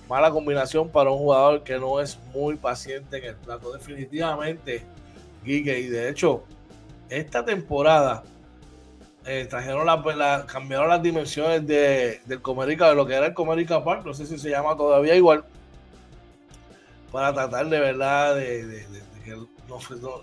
[0.08, 3.74] Mala combinación para un jugador que no es muy paciente en el plato.
[3.74, 4.84] Definitivamente,
[5.44, 5.80] Quique.
[5.80, 6.44] Y de hecho,
[7.10, 8.24] esta temporada
[9.26, 13.84] eh, trajeron la, cambiaron las dimensiones de, del Comerica, de lo que era el Comerica
[13.84, 15.44] Park, no sé si se llama todavía igual,
[17.12, 18.86] para tratar de verdad de,
[19.24, 19.36] que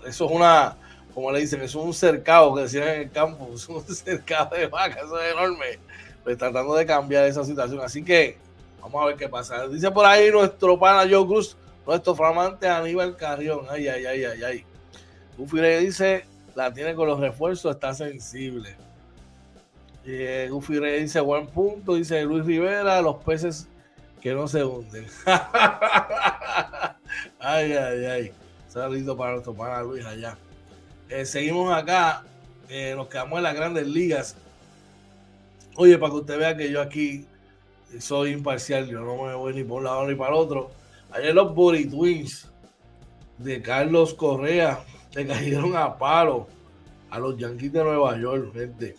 [0.07, 0.77] eso es una
[1.15, 4.67] como le dicen, es un cercado que decían en el campo, es un cercado de
[4.67, 5.79] vaca, eso es enorme.
[6.23, 7.79] Pues tratando de cambiar esa situación.
[7.79, 8.37] Así que
[8.81, 9.65] vamos a ver qué pasa.
[9.69, 11.55] Dice por ahí nuestro pana Joe Cruz,
[11.87, 13.61] nuestro flamante Aníbal Carrión.
[13.69, 14.65] Ay, ay, ay, ay, ay.
[15.37, 18.75] Gufi dice, la tiene con los refuerzos, está sensible.
[20.03, 21.95] Eh, Gufi dice, buen punto.
[21.95, 23.69] Dice Luis Rivera, los peces
[24.25, 25.05] que no se hunden.
[27.39, 28.31] ay, ay, ay.
[28.67, 30.35] Saludo para nuestro pana Luis allá.
[31.09, 32.23] Eh, seguimos acá,
[32.67, 34.35] eh, nos quedamos en las grandes ligas.
[35.75, 37.27] Oye, para que usted vea que yo aquí
[37.99, 40.71] soy imparcial, yo no me voy ni por un lado ni para el otro.
[41.11, 42.49] Ayer los Body Twins
[43.37, 44.79] de Carlos Correa
[45.13, 46.47] le cayeron a palo
[47.11, 48.95] a los Yankees de Nueva York, gente.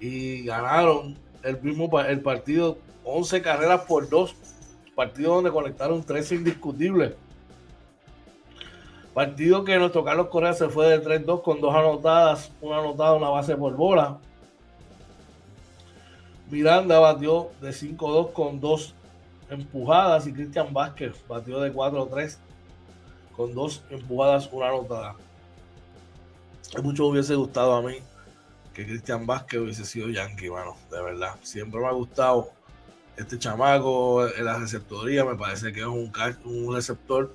[0.00, 4.34] Y ganaron el mismo el partido 11 carreras por 2.
[5.00, 7.14] Partido donde conectaron 13 indiscutibles.
[9.14, 13.30] Partido que nuestro Carlos Correa se fue de 3-2 con dos anotadas, una anotada, una
[13.30, 14.18] base por bola.
[16.50, 18.94] Miranda batió de 5-2 con dos
[19.48, 22.36] empujadas y Cristian Vázquez batió de 4-3
[23.34, 25.16] con dos empujadas, una anotada.
[26.82, 27.94] Mucho hubiese gustado a mí
[28.74, 31.36] que Cristian Vázquez hubiese sido Yankee, mano, de verdad.
[31.40, 32.50] Siempre me ha gustado
[33.20, 36.10] este chamaco en la receptoría, me parece que es un,
[36.72, 37.34] receptor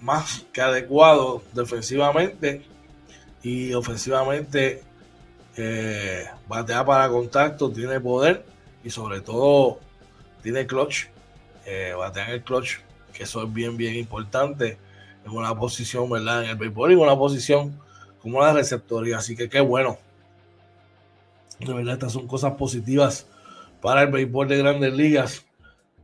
[0.00, 2.64] más que adecuado defensivamente
[3.42, 4.82] y ofensivamente
[5.56, 8.44] eh, batea para contacto, tiene poder
[8.82, 9.78] y sobre todo
[10.42, 11.06] tiene clutch,
[11.64, 12.78] eh, va a tener el clutch,
[13.12, 14.78] que eso es bien, bien importante
[15.24, 16.44] en una posición, ¿verdad?
[16.44, 17.78] En el béisbol y en una posición
[18.22, 19.98] como la receptoría, así que qué bueno.
[21.60, 23.26] De verdad, estas son cosas positivas
[23.80, 25.46] para el béisbol de grandes ligas.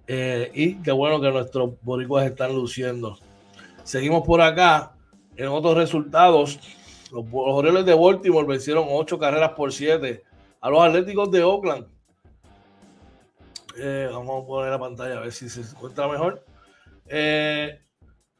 [0.06, 3.18] Eh, y qué bueno que nuestros boricuas están luciendo.
[3.84, 4.92] Seguimos por acá.
[5.36, 6.60] En otros resultados,
[7.10, 10.22] los, Orioles de Baltimore vencieron 8 carreras por 7
[10.60, 11.86] a los Atléticos de Oakland.
[13.78, 16.44] Eh, vamos a poner la pantalla a ver si se encuentra mejor.
[17.06, 17.80] Eh,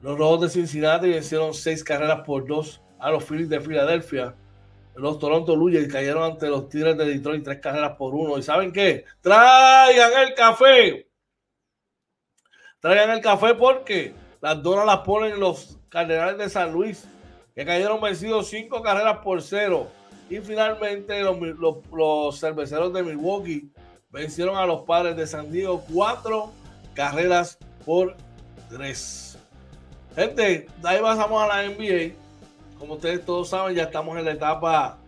[0.01, 4.35] los Rojos de Cincinnati vencieron 6 carreras por 2 a los Phillies de Filadelfia.
[4.95, 8.39] Los Toronto Blue Jays cayeron ante los Tigres de Detroit 3 carreras por 1.
[8.39, 9.05] ¿Y saben qué?
[9.21, 11.09] Traigan el café.
[12.81, 17.05] Traigan el café porque las donas las ponen los Cardenales de San Luis,
[17.55, 19.87] que cayeron vencidos 5 carreras por 0.
[20.31, 21.37] Y finalmente los,
[21.93, 23.71] los cerveceros de Milwaukee
[24.13, 26.53] vencieron a los padres de San Diego cuatro
[26.95, 28.17] carreras por
[28.69, 29.39] tres.
[30.15, 32.15] Gente, de ahí pasamos a la NBA.
[32.83, 34.99] Como ustedes todos saben, ya estamos en la etapa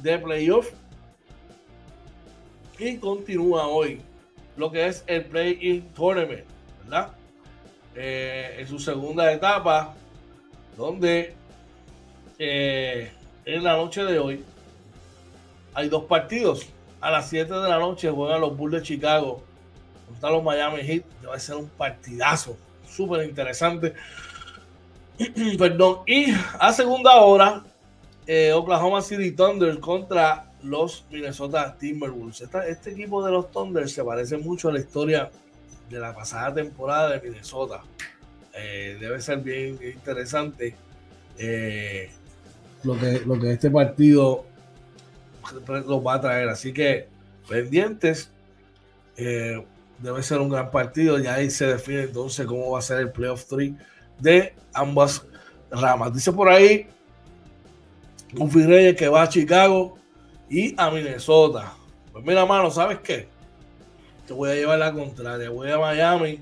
[0.00, 0.70] de playoff.
[2.78, 4.00] Y continúa hoy
[4.56, 6.46] lo que es el Play-In Tournament,
[6.84, 7.10] ¿verdad?
[7.94, 9.94] Eh, en su segunda etapa,
[10.74, 11.34] donde
[12.38, 13.12] eh,
[13.44, 14.42] en la noche de hoy
[15.74, 16.66] hay dos partidos
[16.98, 19.42] a las 7 de la noche juegan los Bulls de Chicago
[20.06, 21.04] contra los Miami Heat.
[21.28, 22.56] Va a ser un partidazo
[22.88, 23.92] súper interesante.
[25.58, 25.98] Perdón.
[26.06, 26.26] Y
[26.58, 27.64] a segunda hora,
[28.26, 32.44] eh, Oklahoma City Thunder contra los Minnesota Timberwolves.
[32.68, 35.30] este equipo de los Thunder se parece mucho a la historia
[35.88, 37.82] de la pasada temporada de Minnesota.
[38.54, 40.74] Eh, debe ser bien interesante
[41.38, 42.10] eh,
[42.82, 44.44] lo, que, lo que este partido
[45.86, 46.48] los va a traer.
[46.48, 47.08] Así que
[47.48, 48.30] pendientes.
[49.16, 49.64] Eh,
[49.98, 51.18] debe ser un gran partido.
[51.18, 53.72] Ya ahí se define entonces cómo va a ser el playoff 3
[54.18, 55.24] de ambas
[55.70, 56.12] ramas.
[56.12, 56.88] Dice por ahí
[58.36, 59.98] un Reyes que va a Chicago
[60.48, 61.72] y a Minnesota.
[62.12, 63.28] Pues mira, mano, ¿sabes qué?
[64.26, 65.50] Te voy a llevar la contraria.
[65.50, 66.40] Voy a Miami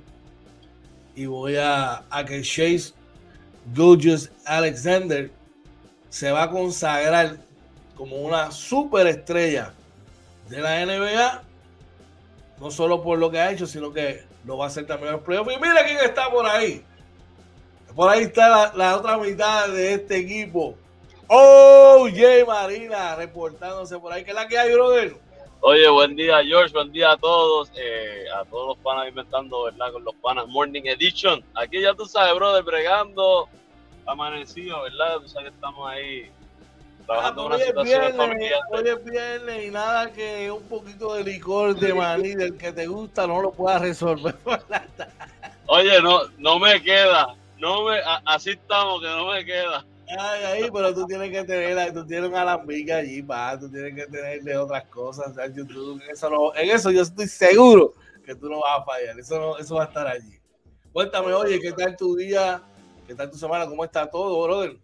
[1.14, 2.92] y voy a, a que Chase
[3.74, 5.30] Gilgis Alexander
[6.08, 7.38] se va a consagrar
[7.96, 9.72] como una superestrella
[10.48, 11.42] de la NBA,
[12.60, 15.14] no solo por lo que ha hecho, sino que lo va a hacer también en
[15.14, 15.52] los playoffs.
[15.52, 16.84] Y mira quién está por ahí.
[17.96, 20.76] Por ahí está la, otra mitad de este equipo.
[21.28, 24.22] Oye, Marina, reportándose por ahí.
[24.22, 25.16] ¿Qué es la que hay, brother?
[25.60, 26.74] Oye, buen día, George.
[26.74, 27.72] Buen día a todos.
[27.74, 29.92] Eh, a todos los panas inventando, ¿verdad?
[29.92, 31.42] Con los panas Morning Edition.
[31.54, 33.48] Aquí ya tú sabes, brother, bregando,
[34.04, 35.16] amanecido, ¿verdad?
[35.22, 36.30] Tú sabes que estamos ahí
[37.06, 38.60] trabajando ah, una situación familiar.
[38.72, 42.86] Hoy es viernes y nada que un poquito de licor de maní del que te
[42.86, 44.36] gusta no lo puedas resolver.
[45.68, 47.34] Oye, no, no me queda.
[47.58, 49.86] No me, así estamos, que no me queda.
[50.18, 53.94] Ay, ahí, pero tú tienes que tener, tú tienes un alambique allí, pa, tú tienes
[53.94, 55.36] que tenerle otras cosas.
[55.36, 55.68] en,
[56.10, 57.94] eso en eso yo estoy seguro
[58.24, 59.18] que tú no vas a fallar.
[59.18, 60.38] Eso, no, eso va a estar allí.
[60.92, 62.62] Cuéntame, oye, ¿qué tal tu día?
[63.06, 63.66] ¿Qué tal tu semana?
[63.66, 64.76] ¿Cómo está todo, brother?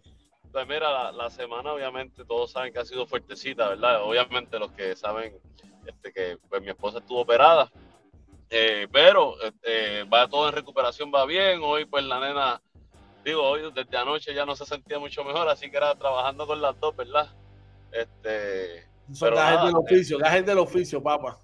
[0.51, 4.03] Pues mira, la, semana obviamente todos saben que ha sido fuertecita, ¿verdad?
[4.03, 5.33] Obviamente los que saben
[5.85, 7.71] este, que pues, mi esposa estuvo operada,
[8.49, 11.61] eh, pero este, va todo en recuperación, va bien.
[11.63, 12.61] Hoy pues la nena,
[13.23, 16.61] digo, hoy desde anoche ya no se sentía mucho mejor, así que era trabajando con
[16.61, 17.31] las dos, ¿verdad?
[17.91, 21.37] Este, Son gajes del oficio, gajes del oficio, papá.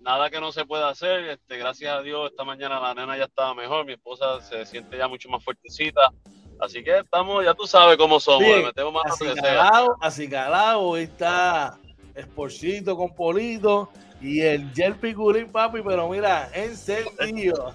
[0.00, 3.24] Nada que no se pueda hacer, este, gracias a Dios esta mañana la nena ya
[3.24, 6.12] estaba mejor, mi esposa se siente ya mucho más fuertecita.
[6.60, 11.78] Así que estamos, ya tú sabes cómo somos, le metemos más acicalado, acicalado, hoy está
[12.14, 13.90] Esporcito con Polito
[14.24, 17.74] y el Gel Piculín, papi, pero mira, encendido.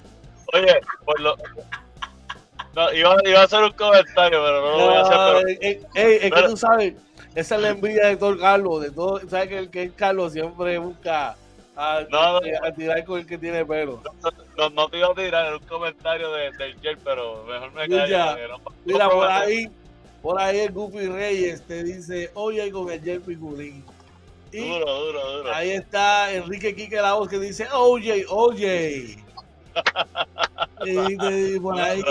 [0.52, 1.36] Oye, por lo...
[2.76, 5.58] No, iba, iba, a hacer un comentario, pero no lo voy a hacer.
[5.94, 6.10] Pero...
[6.10, 6.96] es que tú sabes,
[7.36, 10.34] esa es la envidia de todo Carlos, de todo, sabes que el que es Carlos
[10.34, 11.36] siempre busca
[11.76, 14.02] a, no, a, tirar con el que tiene pelo.
[14.58, 17.88] No, no, te iba a tirar en un comentario de, del Gel, pero mejor me
[17.88, 18.60] callo.
[18.86, 19.70] mira, por ahí,
[20.22, 23.86] por ahí el Goofy Reyes te dice, oye con el Gel Piculín.
[24.52, 25.54] Y duro, duro, duro.
[25.54, 29.18] Ahí está Enrique Quique la voz que dice, oye, oye.
[30.86, 32.02] y te, por ahí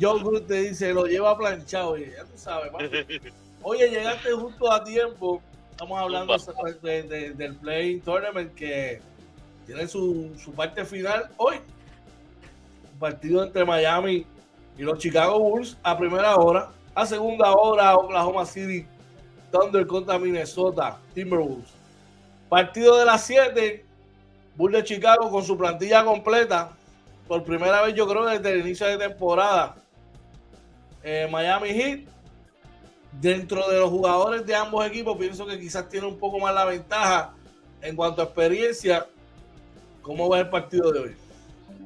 [0.00, 1.92] John Cruz te dice, lo lleva planchado.
[1.92, 2.70] Oye, ya tú sabes,
[3.62, 5.42] Oye, llegaste justo a tiempo.
[5.72, 6.36] Estamos hablando
[6.82, 9.00] del Play Tournament que
[9.66, 11.56] tiene su, su parte final hoy.
[12.92, 14.26] Un partido entre Miami
[14.78, 16.70] y los Chicago Bulls a primera hora.
[16.94, 18.86] A segunda hora, Oklahoma City
[19.50, 21.79] Thunder contra Minnesota Timberwolves.
[22.50, 23.84] Partido de las 7.
[24.56, 26.72] Bull de Chicago con su plantilla completa.
[27.28, 29.76] Por primera vez, yo creo, desde el inicio de temporada.
[31.04, 32.00] Eh, Miami Heat.
[33.12, 36.64] Dentro de los jugadores de ambos equipos, pienso que quizás tiene un poco más la
[36.64, 37.34] ventaja
[37.82, 39.06] en cuanto a experiencia.
[40.02, 41.16] ¿Cómo va el partido de hoy?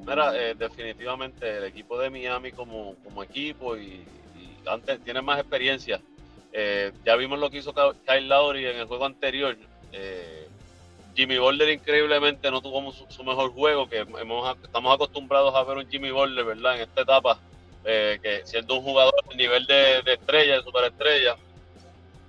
[0.05, 4.03] Mira, eh, definitivamente el equipo de Miami como, como equipo y,
[4.65, 6.01] antes tiene más experiencia.
[6.51, 9.55] Eh, ya vimos lo que hizo Kyle Lowry en el juego anterior.
[11.15, 14.05] Jimmy Butler increíblemente no tuvo su, mejor juego, que
[14.63, 16.75] estamos acostumbrados a ver un Jimmy Butler, ¿verdad?
[16.75, 17.39] En esta etapa,
[17.83, 21.35] que siendo un jugador de nivel de, estrella, de superestrella,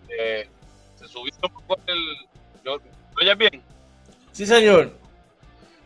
[0.08, 2.16] se subió un poco el...
[2.64, 3.62] ¿Me oyes bien?
[4.32, 4.92] Sí, señor.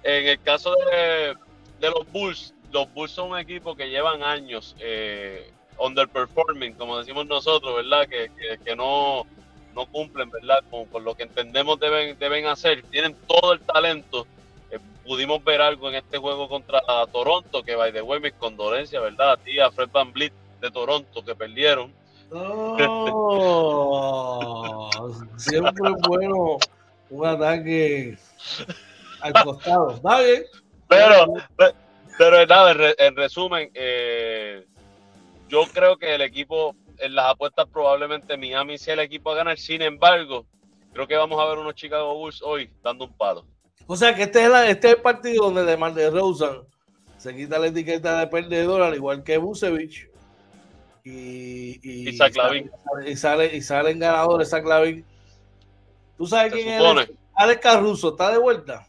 [0.03, 1.35] En el caso de,
[1.81, 7.27] de los Bulls, los Bulls son un equipo que llevan años eh, underperforming, como decimos
[7.27, 8.09] nosotros, ¿verdad?
[8.09, 8.31] Que,
[8.65, 9.27] que, no,
[9.75, 10.63] no, cumplen, ¿verdad?
[10.71, 12.83] Con, lo que entendemos deben, deben hacer.
[12.91, 14.27] Tienen todo el talento.
[14.71, 16.81] Eh, pudimos ver algo en este juego contra
[17.13, 19.33] Toronto, que by the way, mis condolencias, ¿verdad?
[19.33, 21.93] A ti, a Fred Van Vliet de Toronto, que perdieron.
[22.33, 23.69] Oh,
[25.37, 26.59] siempre es bueno
[27.11, 28.17] un ataque
[29.21, 29.95] al costado.
[29.97, 30.45] ¿Está bien?
[30.87, 31.35] Pero,
[32.19, 34.65] pero nada, en, resumen, eh,
[35.49, 39.59] yo creo que el equipo en las apuestas probablemente Miami sea el equipo a ganar.
[39.59, 40.47] Sin embargo,
[40.93, 43.47] creo que vamos a ver unos Chicago Bulls hoy dando un palo.
[43.87, 46.63] O sea que este es, este el partido donde de de Rosen
[47.17, 50.09] se quita la etiqueta de perdedor, al igual que Busevich.
[51.05, 52.71] Y, y, y, sale,
[53.07, 55.05] y, sale, y salen ganadores Lavin.
[56.17, 57.11] ¿Tú sabes quién es?
[57.35, 58.87] Alex Caruso, ¿está de vuelta?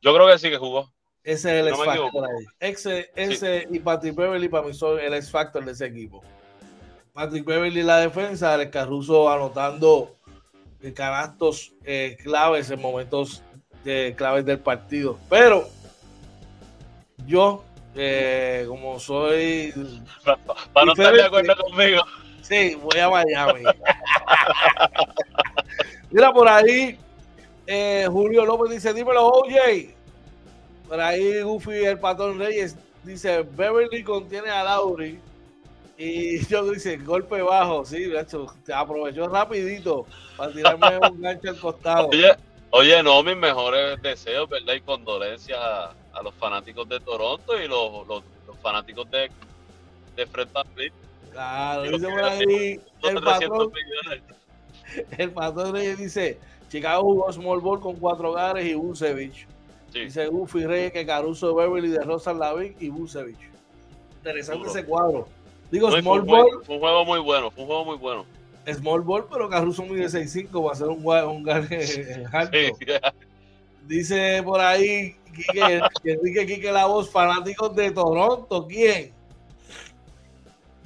[0.00, 0.92] Yo creo que sí que jugó.
[1.22, 2.44] Ese es el X Factor ahí.
[3.14, 6.22] Ese, y Patrick Beverly para mí son el X Factor de ese equipo.
[7.12, 10.16] Patrick Beverly la defensa, el Caruso anotando
[10.94, 13.42] canastos eh, claves en momentos
[13.84, 15.18] de, claves del partido.
[15.28, 15.68] Pero
[17.26, 17.62] yo,
[17.94, 19.72] eh, como soy.
[20.24, 22.02] Para, no estar de acuerdo conmigo.
[22.40, 23.60] Sí, voy a Miami.
[26.10, 26.98] Mira por ahí,
[27.66, 29.94] eh, Julio López dice, dímelo, OJ.
[30.88, 35.20] Por ahí Goofy, el patrón Reyes, dice, Beverly contiene a Lauri.
[35.96, 38.10] Y yo dice, golpe bajo, sí,
[38.64, 42.08] te aprovechó rapidito para tirarme un gancho al costado.
[42.08, 42.34] Oye,
[42.70, 44.74] oye, no, mis mejores deseos, ¿verdad?
[44.74, 48.22] Y condolencias a, los fanáticos de Toronto y los, los,
[48.62, 49.30] fanáticos de,
[50.16, 50.48] de Fred.
[51.32, 53.72] Claro, dice por ahí el patrón,
[55.18, 56.38] el patrón dice,
[56.68, 59.46] Chicago jugó small ball con cuatro gares y Busevich.
[59.92, 63.50] Dice Goofy Reyes que Caruso Beverly de Rosa Lavin y Busevich.
[64.16, 65.28] Interesante ese cuadro.
[65.72, 66.62] Digo, small ball.
[66.64, 68.26] Fue un juego muy bueno, fue un juego muy bueno.
[68.70, 72.58] Small ball, pero Caruso mide 6'5 va a ser un, un gare alto.
[73.88, 79.12] Dice por ahí Quique, Enrique Quique La Voz, fanáticos de Toronto, ¿quién?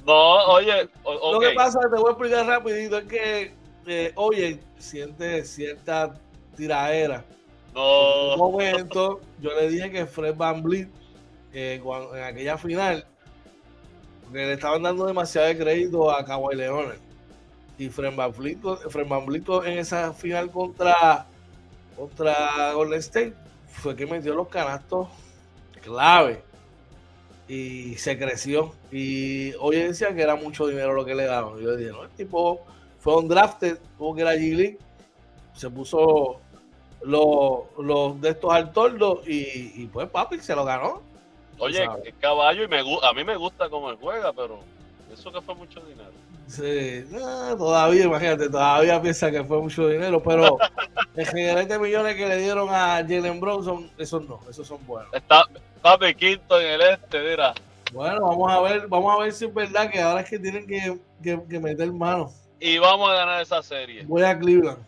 [0.05, 3.51] No, oye, lo que pasa, te voy a explicar rapidito, es que
[3.85, 6.15] eh, oye, siente cierta
[6.55, 7.25] tiraera.
[7.75, 8.33] No.
[8.33, 10.89] En un momento, yo le dije que Fred Van Vliet,
[11.51, 13.05] eh, en aquella final,
[14.27, 16.97] porque le estaban dando demasiado crédito a Kawhi Leonard.
[17.77, 18.59] Y Fred Van Vliet,
[18.89, 21.25] Fred Van Vliet en esa final contra,
[21.95, 23.33] contra Golden State
[23.69, 25.07] fue que metió los canastos
[25.81, 26.41] clave
[27.47, 28.73] y se creció.
[28.91, 31.57] Y hoy decían que era mucho dinero lo que le daban.
[31.61, 32.65] Yo le dije, no, el tipo
[32.99, 34.77] fue un drafted, tuvo que era G
[35.53, 36.39] se puso
[37.01, 41.01] los, de estos al tordo y, pues papi se lo ganó.
[41.59, 44.59] Oye, el caballo y me, a mí me gusta cómo él juega, pero
[45.11, 46.11] eso que fue mucho dinero.
[46.47, 47.05] Sí,
[47.57, 50.57] todavía, imagínate, todavía piensa que fue mucho dinero, pero
[51.15, 55.13] el general de millones que le dieron a Jalen Bronson, esos no, esos son buenos.
[55.13, 55.43] Está
[55.81, 57.53] papi quinto en el este, mira.
[57.91, 60.67] Bueno, vamos a ver, vamos a ver si es verdad que ahora es que tienen
[60.67, 64.03] que, que meter manos y vamos a ganar esa serie.
[64.05, 64.79] Voy a Cleveland.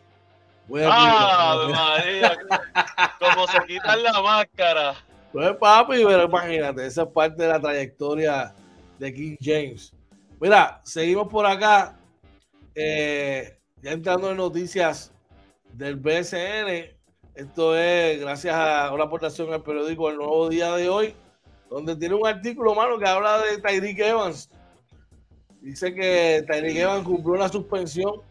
[0.67, 2.38] Voy a ah, María,
[3.20, 4.95] como se quitan la máscara.
[5.32, 8.54] Pues papi, pero imagínate, esa es parte de la trayectoria
[8.98, 9.94] de King James.
[10.40, 11.98] Mira, seguimos por acá.
[12.74, 15.12] Eh, ya entrando en noticias
[15.74, 16.98] del BSN.
[17.36, 21.14] Esto es gracias a una aportación al periódico El Nuevo Día de hoy,
[21.70, 24.50] donde tiene un artículo, mano, que habla de Tyreek Evans,
[25.62, 28.22] Dice que Tyreek Evans cumplió una suspensión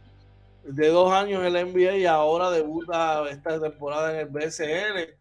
[0.64, 5.17] de dos años en la NBA y ahora debuta esta temporada en el BSN.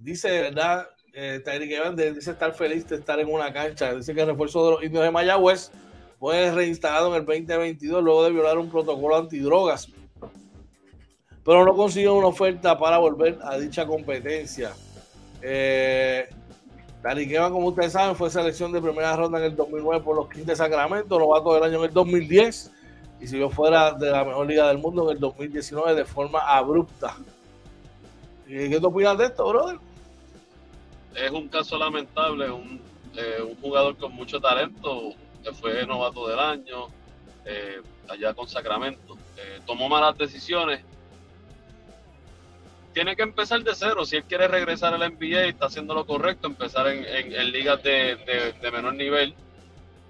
[0.00, 0.88] Dice, ¿verdad?
[1.12, 3.94] Eh, Evans dice estar feliz de estar en una cancha.
[3.94, 5.70] Dice que el refuerzo de los indios de Mayagüez
[6.18, 9.88] fue reinstalado en el 2022 luego de violar un protocolo antidrogas.
[11.44, 14.72] pero no consiguió una oferta para volver a dicha competencia.
[15.42, 16.28] Eh,
[17.50, 20.56] como ustedes saben, fue selección de primera ronda en el 2009 por los Kings de
[20.56, 22.70] Sacramento, novato del año en el 2010
[23.20, 27.16] y siguió fuera de la mejor liga del mundo en el 2019 de forma abrupta.
[28.46, 29.78] ¿Qué te opinas de esto, brother?
[31.14, 32.80] Es un caso lamentable, un,
[33.16, 36.88] eh, un jugador con mucho talento, que fue novato del año,
[37.44, 39.18] eh, allá con Sacramento.
[39.36, 40.84] Eh, tomó malas decisiones.
[42.92, 44.04] Tiene que empezar de cero.
[44.04, 48.54] Si él quiere regresar a la NBA, está haciendo lo correcto, empezar en, ligas de,
[48.72, 49.34] menor nivel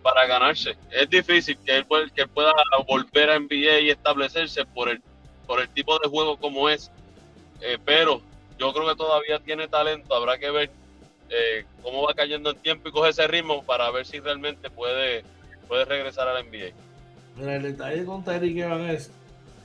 [0.02, 0.76] para ganarse.
[0.90, 2.52] Es difícil que él, que pueda
[2.86, 5.02] volver a NBA y establecerse por el,
[5.46, 6.90] por el tipo de juego como es.
[7.84, 8.22] Pero
[8.58, 10.14] yo creo que todavía tiene talento.
[10.14, 10.70] Habrá que ver
[11.82, 15.24] cómo va cayendo en tiempo y coge ese ritmo para ver si realmente puede,
[15.68, 16.72] puede regresar a la NBA
[17.48, 19.10] el detalle con Tyreek Evans es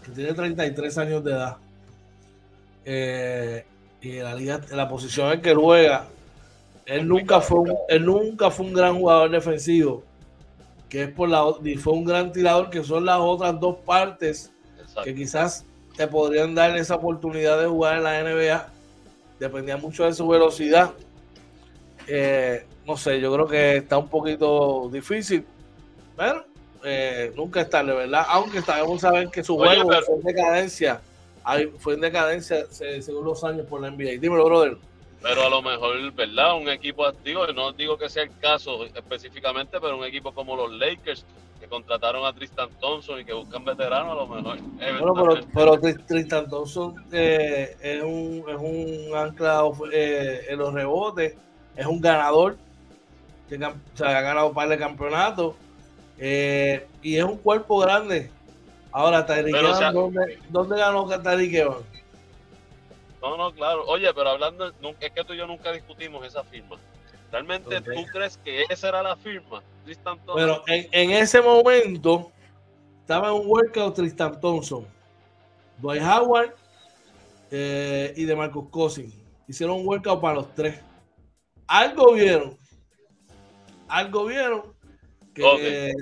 [0.04, 1.58] que tiene 33 años de edad.
[2.86, 3.66] Eh,
[4.02, 6.08] y en la liga, en la posición en que juega,
[6.86, 10.04] él nunca fue un, él nunca fue un gran jugador defensivo,
[10.88, 14.52] que es por la y fue un gran tirador, que son las otras dos partes
[15.04, 15.66] que quizás
[15.98, 18.68] te podrían dar esa oportunidad de jugar en la NBA.
[19.40, 20.94] Dependía mucho de su velocidad.
[22.08, 25.46] Eh, no sé, yo creo que está un poquito difícil.
[26.16, 26.46] Pero
[26.84, 28.26] eh, nunca es tarde, ¿verdad?
[28.30, 31.02] Aunque sabemos saber que su juego fue en decadencia,
[31.80, 34.20] fue en decadencia según los años por la NBA.
[34.20, 34.78] Dímelo, brother.
[35.22, 36.56] Pero a lo mejor, ¿verdad?
[36.56, 40.72] Un equipo activo, no digo que sea el caso específicamente, pero un equipo como los
[40.74, 41.26] Lakers,
[41.60, 44.60] que contrataron a Tristan Thompson y que buscan veteranos, a lo mejor.
[45.02, 51.36] Bueno, pero, Tristan Thompson eh, es, un, es un anclado eh, en los rebotes,
[51.76, 52.58] es un ganador,
[53.50, 55.56] que, o sea, ha ganado un par de campeonatos
[56.18, 58.30] eh, y es un cuerpo grande.
[58.92, 59.56] Ahora, Tyreek
[60.50, 61.86] ¿dónde, ganó Tyreek Evans?
[63.22, 63.84] No, no, claro.
[63.88, 66.78] Oye, pero hablando, es que tú y yo nunca discutimos esa firma.
[67.32, 69.62] ¿Realmente tú crees que esa era la firma?
[69.84, 72.32] Tristan Pero en, ese momento
[73.02, 74.88] estaba en un workout Tristan Thompson,
[75.78, 76.56] Dwight Howard
[77.52, 79.14] eh, y de Marcus Cousins.
[79.48, 80.80] Hicieron un workout para los tres.
[81.68, 82.58] Algo vieron.
[83.88, 84.76] Algo vieron
[85.36, 85.94] que,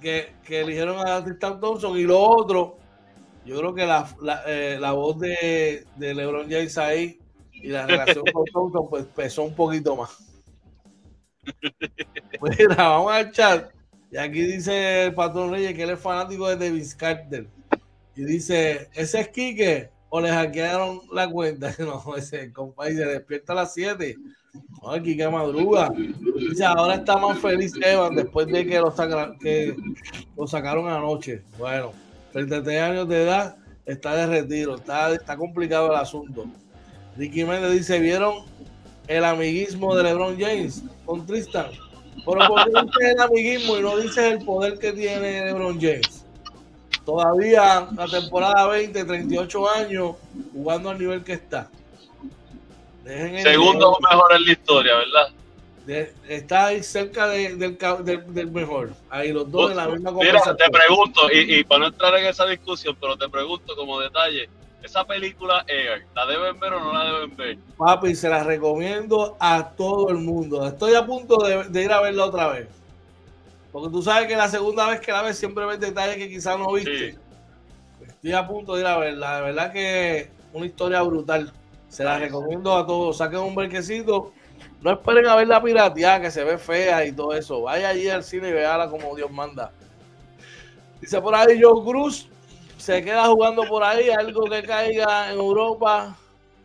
[0.00, 2.78] que, eligieron a Tristan Thompson y lo otro,
[3.44, 7.18] yo creo que la, la, eh, la voz de, de, LeBron James ahí
[7.52, 10.10] y la relación con Thompson pues pesó un poquito más.
[12.58, 13.70] Mira, vamos al chat.
[14.10, 17.46] Y aquí dice el patrón Reyes que él es fanático de Davis Carter.
[18.14, 19.90] Y dice, ¿ese es Quique?
[20.10, 21.74] ¿O le hackearon la cuenta?
[21.78, 24.16] No, ese compadre se despierta a las 7
[24.90, 25.90] Aquí que madruga.
[25.90, 28.94] Dice, ahora está más feliz Evan después de que lo,
[29.40, 29.76] que
[30.36, 31.42] lo sacaron anoche.
[31.58, 31.92] Bueno,
[32.32, 33.56] 33 años de edad,
[33.86, 36.46] está de retiro, está, está complicado el asunto.
[37.16, 38.44] Ricky Méndez dice, ¿vieron
[39.08, 41.66] el amiguismo de LeBron James con Tristan?
[42.24, 46.24] Pero ¿por qué dices el amiguismo y no dices el poder que tiene LeBron James?
[47.04, 50.16] Todavía la temporada 20, 38 años,
[50.52, 51.70] jugando al nivel que está.
[53.42, 55.32] Segundo mejor en la historia, ¿verdad?
[56.28, 58.90] está ahí cerca del, del, mejor.
[59.08, 62.44] Ahí los dos en la misma Mira, te pregunto, y, para no entrar en esa
[62.44, 64.50] discusión, pero te pregunto como detalle,
[64.82, 67.58] esa película Air, ¿la deben ver o no la deben ver?
[67.78, 70.66] Papi, se la recomiendo a todo el mundo.
[70.66, 72.68] Estoy a punto de, ir a verla otra vez.
[73.72, 76.58] Porque tú sabes que la segunda vez que la ves siempre ves detalles que quizás
[76.58, 77.16] no viste.
[78.06, 79.36] Estoy a punto de ir a verla.
[79.36, 81.52] De verdad que una historia brutal.
[81.88, 83.18] Se la recomiendo a todos.
[83.18, 84.32] Saquen un berquecito.
[84.80, 87.62] No esperen a ver la pirateada que se ve fea y todo eso.
[87.62, 89.72] Vaya allí al cine y véala como Dios manda.
[91.00, 92.28] Dice por ahí Joe Cruz.
[92.76, 94.10] Se queda jugando por ahí.
[94.10, 96.16] Algo que caiga en Europa.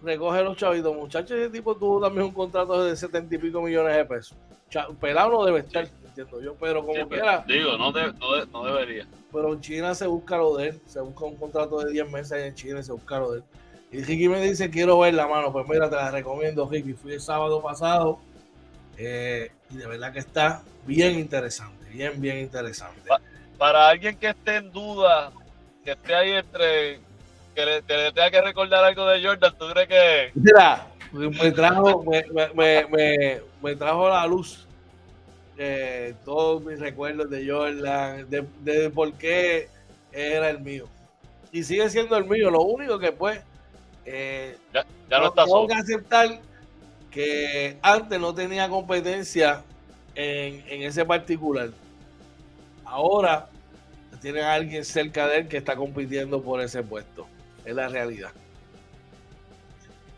[0.03, 0.95] Recoge los chavitos.
[0.95, 4.37] Muchachos, ese tipo tuvo también un contrato de setenta y pico millones de pesos.
[4.99, 6.55] Pelado no debe estar, entiendo yo.
[6.59, 7.43] Pero como quiera.
[7.47, 9.07] Digo, no, no, debería.
[9.31, 10.81] Pero en China se busca lo de él.
[10.85, 13.43] Se busca un contrato de 10 meses en China y se busca lo de él.
[13.93, 15.53] Y Ricky me dice, quiero ver la mano.
[15.53, 16.93] Pues mira, te la recomiendo, Ricky.
[16.93, 18.19] Fui el sábado pasado
[18.97, 23.01] eh, y de verdad que está bien interesante, bien, bien interesante.
[23.59, 25.31] para alguien que esté en duda,
[25.85, 27.01] que esté ahí entre,
[27.53, 30.31] que le, tenga que recordar algo de Jordan, ¿tú crees que...?
[30.33, 34.67] Mira, me trajo, me, me, me, trajo la luz
[35.55, 39.69] eh, todos mis recuerdos de Jordan, de, de por qué
[40.11, 40.87] era el mío.
[41.51, 43.39] Y sigue siendo el mío, lo único que pues
[44.05, 44.85] eh, ya,
[45.19, 46.39] no, está tengo que aceptar
[47.11, 49.63] que antes no tenía competencia
[50.15, 51.69] en, ese particular.
[52.85, 53.49] Ahora
[54.21, 57.27] tiene a alguien cerca de él que está compitiendo por ese puesto.
[57.65, 58.31] es la realidad.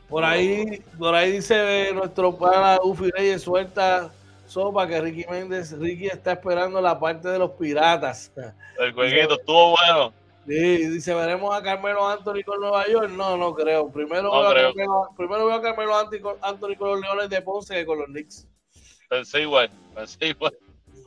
[0.08, 4.12] Por ahí, por ahí dice nuestro pana Ufi Reyes, suelta
[4.46, 8.32] sopa que Ricky Méndez, Ricky está esperando la parte de los piratas.
[8.80, 10.14] El jueguito estuvo bueno.
[10.48, 13.10] Sí, dice, veremos a Carmelo Anthony con Nueva York.
[13.10, 13.92] No, no creo.
[13.92, 17.86] Primero, veo, A Carmelo, primero veo a Carmelo Anthony con los Leones de Ponce que
[17.86, 18.48] con los Knicks.
[19.10, 20.56] Pensé igual, pensé igual.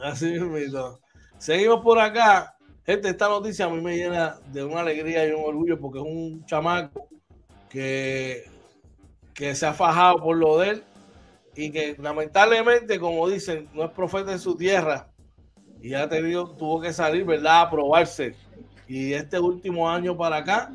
[0.01, 0.99] Así mismo.
[1.39, 2.57] Seguimos por acá.
[2.85, 6.05] Gente, esta noticia a mí me llena de una alegría y un orgullo porque es
[6.05, 7.09] un chamaco
[7.69, 8.45] que,
[9.35, 10.85] que se ha fajado por lo de él
[11.55, 15.11] y que lamentablemente, como dicen, no es profeta en su tierra
[15.83, 18.35] y ha tenido, tuvo que salir, ¿verdad?, a probarse.
[18.89, 20.73] Y este último año para acá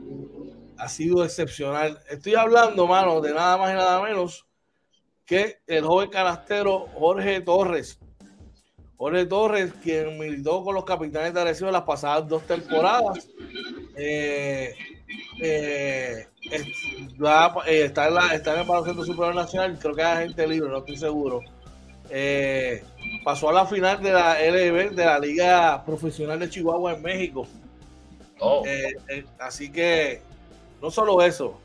[0.77, 1.99] ha sido excepcional.
[2.09, 4.45] Estoy hablando, mano, de nada más y nada menos
[5.25, 7.99] que el joven canastero Jorge Torres.
[8.97, 13.27] Jorge Torres, quien militó con los capitanes de Arecibo las pasadas dos temporadas.
[13.95, 14.75] Eh,
[15.41, 16.67] eh, eh,
[17.83, 20.77] está, en la, está en el Baloncesto Superior Nacional, creo que es agente libre, no
[20.77, 21.41] estoy seguro.
[23.23, 27.47] Pasó a la final de la LB, de la Liga Profesional de Chihuahua en México.
[28.45, 28.63] Oh.
[29.39, 30.21] así que
[30.81, 31.59] no solo eso,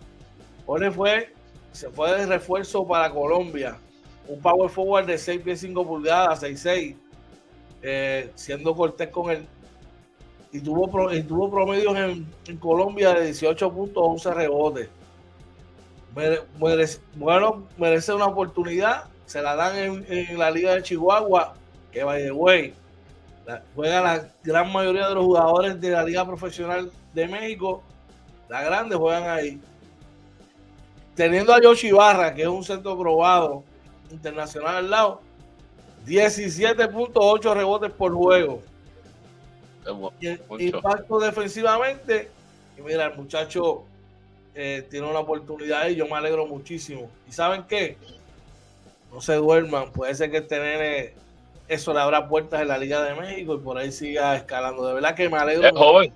[0.64, 1.34] Jorge fue,
[1.72, 3.78] se fue de refuerzo para Colombia,
[4.28, 6.94] un power forward de 6 pies 5 pulgadas, 6'6,
[8.36, 9.46] siendo cortés con él
[10.52, 10.88] y tuvo,
[11.26, 14.88] tuvo promedios en, Colombia de 18 puntos, 11 rebotes.
[17.16, 19.04] bueno, merece una oportunidad.
[19.26, 21.54] Se la dan en, la Liga de Chihuahua,
[21.92, 22.74] que by the way,
[23.74, 27.82] juega la gran mayoría de los jugadores de la Liga Profesional de México.
[28.48, 29.60] La grande juegan ahí.
[31.14, 33.64] Teniendo a Yoshi Barra, que es un centro probado
[34.10, 35.20] internacional al lado,
[36.06, 38.62] 17.8 rebotes por juego
[40.58, 42.30] impacto defensivamente.
[42.76, 43.84] Y mira, el muchacho
[44.54, 47.10] eh, tiene una oportunidad y yo me alegro muchísimo.
[47.28, 47.96] ¿Y saben qué?
[49.12, 49.92] No se duerman.
[49.92, 51.14] Puede ser que este nene
[51.68, 54.86] eso le abra puertas en la Liga de México y por ahí siga escalando.
[54.86, 55.66] De verdad que me alegro.
[55.66, 56.12] Es joven.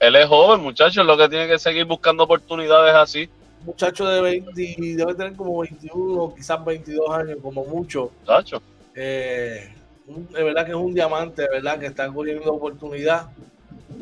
[0.00, 3.28] Él es joven, muchacho, lo que tiene que seguir buscando oportunidades así.
[3.64, 8.10] Muchacho de 20, debe tener como 21, quizás 22 años, como mucho.
[8.20, 8.62] Muchacho.
[8.94, 9.70] Eh,
[10.06, 13.28] de verdad que es un diamante, de verdad que está corriendo oportunidad.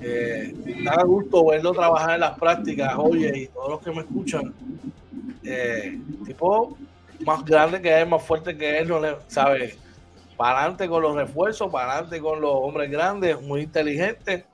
[0.03, 0.53] Eh,
[0.85, 4.53] da gusto verlo trabajar en las prácticas, oye, y todos los que me escuchan,
[5.45, 6.77] eh, tipo
[7.25, 9.77] más grande que él, más fuerte que él, no le sabe,
[10.37, 14.45] para adelante con los refuerzos, para adelante con los hombres grandes, muy inteligente.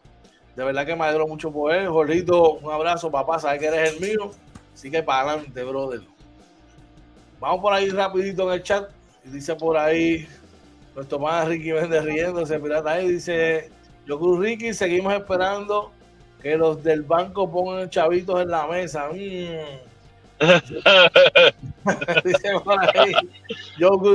[0.56, 1.88] De verdad que me alegro mucho por él.
[1.88, 4.30] Jorrito, un abrazo, papá, sabes que eres el mío.
[4.74, 6.00] Así que para adelante, brother.
[7.38, 8.90] Vamos por ahí rapidito en el chat.
[9.24, 10.26] Y dice por ahí
[10.94, 13.70] nuestro más Ricky Méndez riéndose, pirata ahí, dice,
[14.06, 15.92] yo cruz Ricky, seguimos esperando
[16.42, 19.08] que los del banco pongan chavitos en la mesa.
[19.12, 19.90] Mm.
[22.24, 23.12] dice por ahí,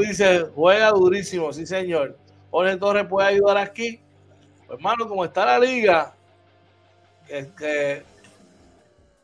[0.08, 2.18] dice, juega durísimo, sí señor.
[2.52, 4.00] Jorge Torres puede ayudar aquí.
[4.68, 6.16] Pues, hermano, como está la liga,
[7.28, 8.04] es que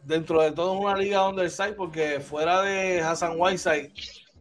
[0.03, 3.91] dentro de todo es una liga underside, porque fuera de Hassan Whiteside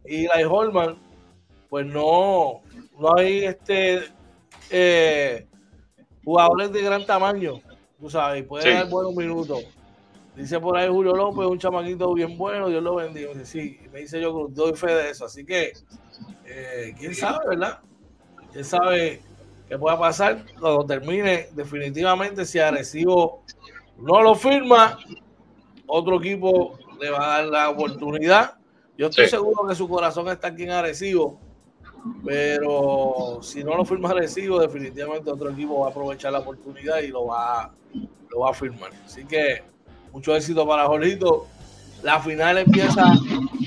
[0.05, 0.97] y Lai Holman,
[1.69, 2.61] pues no,
[2.99, 4.09] no hay este
[4.69, 5.47] eh,
[6.23, 7.61] jugadores de gran tamaño,
[7.99, 9.63] tú sabes, puede dar buenos minutos.
[10.41, 13.29] Dice por ahí Julio López, un chamaquito bien bueno, Dios lo bendiga.
[13.43, 15.25] sí, me dice yo, doy fe de eso.
[15.25, 15.73] Así que,
[16.45, 17.79] eh, quién sabe, ¿verdad?
[18.51, 19.21] Quién sabe
[19.69, 21.49] qué pueda pasar cuando termine.
[21.53, 23.43] Definitivamente, si Arecibo
[23.99, 24.97] no lo firma,
[25.85, 28.55] otro equipo le va a dar la oportunidad.
[28.97, 31.39] Yo estoy seguro que su corazón está aquí en Arecibo
[32.25, 37.07] pero si no lo firma Recibo, definitivamente otro equipo va a aprovechar la oportunidad y
[37.07, 37.71] lo va,
[38.29, 38.91] lo va a firmar.
[39.05, 39.63] Así que
[40.11, 41.47] mucho éxito para Jorgito.
[42.03, 43.13] La final empieza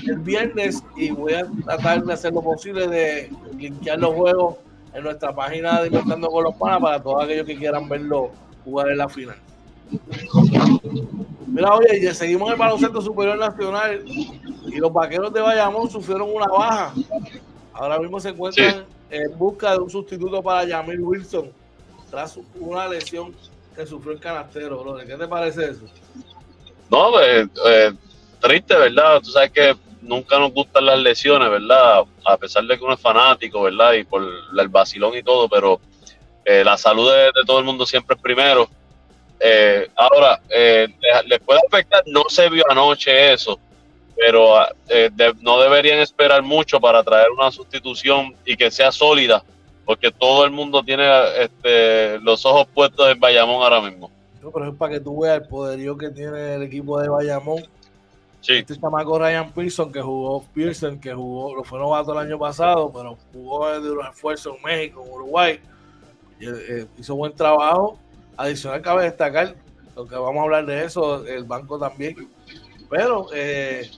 [0.07, 4.55] el viernes y voy a tratar de hacer lo posible de limpiar los juegos
[4.93, 8.31] en nuestra página de Inventando con los Panas para todos aquellos que quieran verlo
[8.63, 9.37] jugar en la final.
[11.47, 16.29] Mira, oye, y seguimos en el baloncesto superior nacional y los vaqueros de Bayamón sufrieron
[16.33, 16.93] una baja
[17.75, 21.51] Ahora mismo se encuentran en busca de un sustituto para Yamil Wilson
[22.09, 23.35] tras una lesión
[23.75, 24.97] que sufrió el canastero.
[25.05, 25.85] ¿Qué te parece eso?
[26.89, 27.91] No, pues, eh,
[28.39, 29.21] triste, ¿verdad?
[29.21, 32.03] Tú sabes que nunca nos gustan las lesiones, ¿verdad?
[32.25, 33.93] A pesar de que uno es fanático, ¿verdad?
[33.93, 35.79] Y por el vacilón y todo, pero
[36.43, 38.69] eh, la salud de, todo el mundo siempre es primero.
[39.39, 43.59] Eh, ahora, les puede afectar, no se vio anoche eso,
[44.15, 45.11] pero eh,
[45.41, 49.43] no deberían esperar mucho para traer una sustitución y que sea sólida,
[49.85, 51.05] porque todo el mundo tiene
[51.39, 54.09] este, los ojos puestos en Bayamón ahora mismo.
[54.51, 57.63] Pero es para que tú veas el poderío que tiene el equipo de Bayamón.
[58.41, 58.53] Sí.
[58.53, 62.91] Este chamaco Ryan Pearson, que jugó Pearson, que jugó, lo fue novato el año pasado,
[62.93, 65.59] pero jugó de un esfuerzo en México, en Uruguay.
[66.39, 67.97] Eh, hizo buen trabajo.
[68.37, 69.55] Adicional, cabe destacar,
[69.95, 72.29] aunque vamos a hablar de eso, el banco también.
[72.89, 73.89] Pero eh,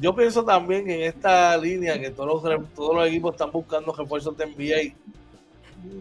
[0.00, 4.36] yo pienso también en esta línea que todos los, todos los equipos están buscando refuerzos
[4.36, 4.96] de NBA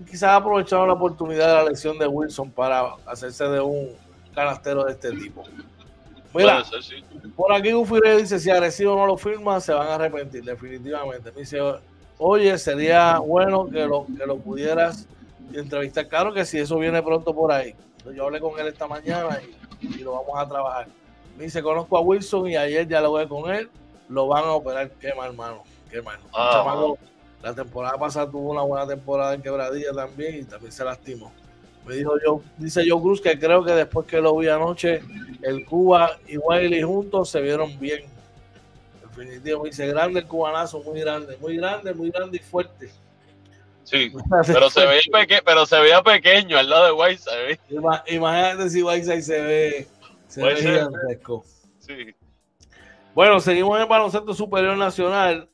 [0.10, 3.90] quizás aprovecharon la oportunidad de la lesión de Wilson para hacerse de un
[4.34, 5.44] canastero de este tipo.
[6.34, 6.64] Mira,
[7.36, 11.32] por aquí Ufire dice, si Arecibo no lo firma, se van a arrepentir, definitivamente.
[11.32, 11.60] Me dice,
[12.18, 15.08] oye, sería bueno que lo, que lo pudieras
[15.54, 16.08] entrevistar.
[16.08, 17.76] Claro que si eso viene pronto por ahí.
[18.16, 19.40] Yo hablé con él esta mañana
[19.82, 20.88] y, lo vamos a trabajar.
[21.38, 23.70] Me dice, conozco a Wilson y ayer ya lo ve con él,
[24.08, 24.90] lo van a operar.
[24.92, 25.64] Qué mal, hermano.
[25.90, 26.20] Qué mal.
[26.34, 26.94] Ah.
[27.44, 31.32] La temporada pasada tuvo una buena temporada en quebradilla también y también se lastimó.
[31.86, 35.02] Me dijo yo, dice Joe Cruz que creo que después que lo vi anoche,
[35.42, 38.04] el Cuba y Wiley juntos se vieron bien.
[39.02, 42.92] Definitivo, dice grande el cubanazo, muy grande, muy grande, muy grande y fuerte.
[43.84, 44.12] Sí,
[44.48, 47.60] pero se, veía pero se veía pequeño al lado de Whiteside.
[48.08, 49.88] Imagínate si Whiteside se ve,
[50.28, 51.44] se ve gigantesco.
[51.80, 52.16] Sí.
[53.14, 55.50] Bueno, seguimos en el baloncesto superior nacional.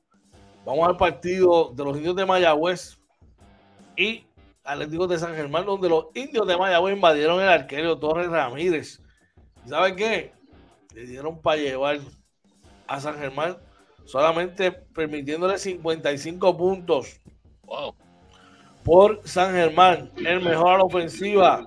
[0.68, 2.99] Vamos al partido de los indios de Mayagüez
[3.95, 4.26] y
[4.65, 9.01] Atléticos de San Germán, donde los indios de Mayagüez invadieron el arquero Torres Ramírez.
[9.65, 10.34] ¿Saben qué?
[10.93, 11.99] Le dieron para llevar
[12.86, 13.55] a San Germán
[14.03, 17.22] solamente permitiéndole 55 puntos.
[17.63, 17.95] Wow.
[18.84, 21.65] Por San Germán, el mejor a la ofensiva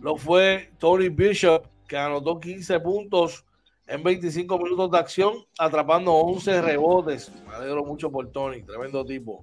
[0.00, 3.44] lo fue Tony Bishop, que anotó 15 puntos
[3.86, 7.30] en 25 minutos de acción, atrapando 11 rebotes.
[7.48, 9.40] Me alegro mucho por Tony, tremendo tipo.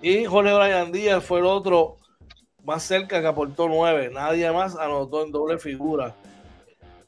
[0.00, 1.96] Y Jorge Brian Díaz fue el otro
[2.64, 4.10] más cerca que aportó 9.
[4.12, 6.14] Nadie más anotó en doble figura.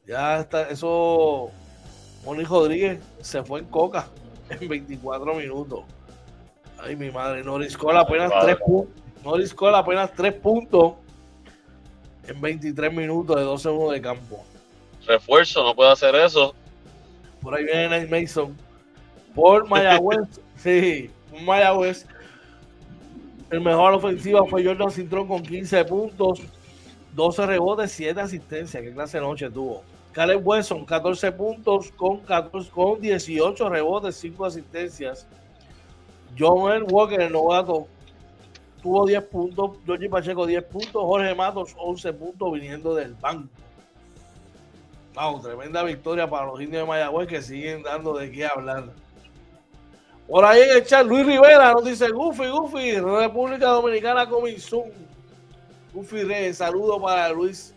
[0.07, 1.51] Ya está, eso.
[2.25, 4.07] Moni Rodríguez se fue en coca
[4.51, 5.85] en 24 minutos.
[6.79, 7.43] Ay, mi madre.
[7.43, 9.03] Norris Cole apenas 3 puntos.
[9.25, 10.95] Norris Cole apenas 3 puntos
[12.27, 14.45] en 23 minutos de 12 segundos de campo
[15.07, 16.55] refuerzo, no puede hacer eso.
[17.41, 18.57] Por ahí viene Nate Mason.
[19.35, 21.11] Por Mayagüez, sí,
[21.45, 22.07] Mayagüez.
[23.51, 26.41] El mejor ofensiva fue Jordan Cintrón con 15 puntos,
[27.15, 28.83] 12 rebotes, 7 asistencias.
[28.83, 29.83] Qué clase de noche tuvo.
[30.13, 35.27] Caleb Wesson, 14 puntos con, 14, con 18 rebotes, 5 asistencias.
[36.39, 36.85] John L.
[36.85, 37.87] Walker, el novato,
[38.83, 39.79] tuvo 10 puntos.
[39.85, 41.03] Georgie Pacheco, 10 puntos.
[41.03, 43.49] Jorge Matos, 11 puntos viniendo del banco.
[45.15, 48.85] Vamos, tremenda victoria para los indios de Mayagüez que siguen dando de qué hablar.
[50.27, 54.85] Por ahí en el chat, Luis Rivera nos dice Goofy, Goofy, República Dominicana Cominzum.
[55.93, 57.75] Goofy Reyes, saludo para Luis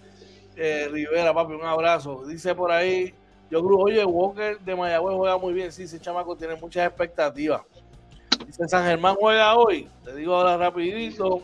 [0.56, 2.24] eh, Rivera, papi, un abrazo.
[2.26, 3.14] Dice por ahí,
[3.52, 5.72] yo creo, oye, Walker de Mayagüez juega muy bien.
[5.72, 7.62] Sí, ese chamaco tiene muchas expectativas.
[8.46, 9.90] Dice San Germán juega hoy.
[10.06, 11.42] Te digo ahora rapidito.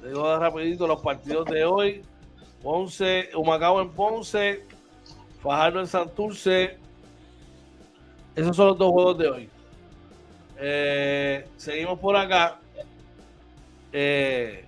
[0.00, 2.02] Te digo ahora rapidito los partidos de hoy.
[2.66, 4.64] Ponce, Humacao en Ponce,
[5.40, 6.76] Fajardo en Santurce.
[8.34, 9.50] Esos son los dos juegos de hoy.
[10.58, 12.58] Eh, seguimos por acá.
[13.92, 14.64] Eh,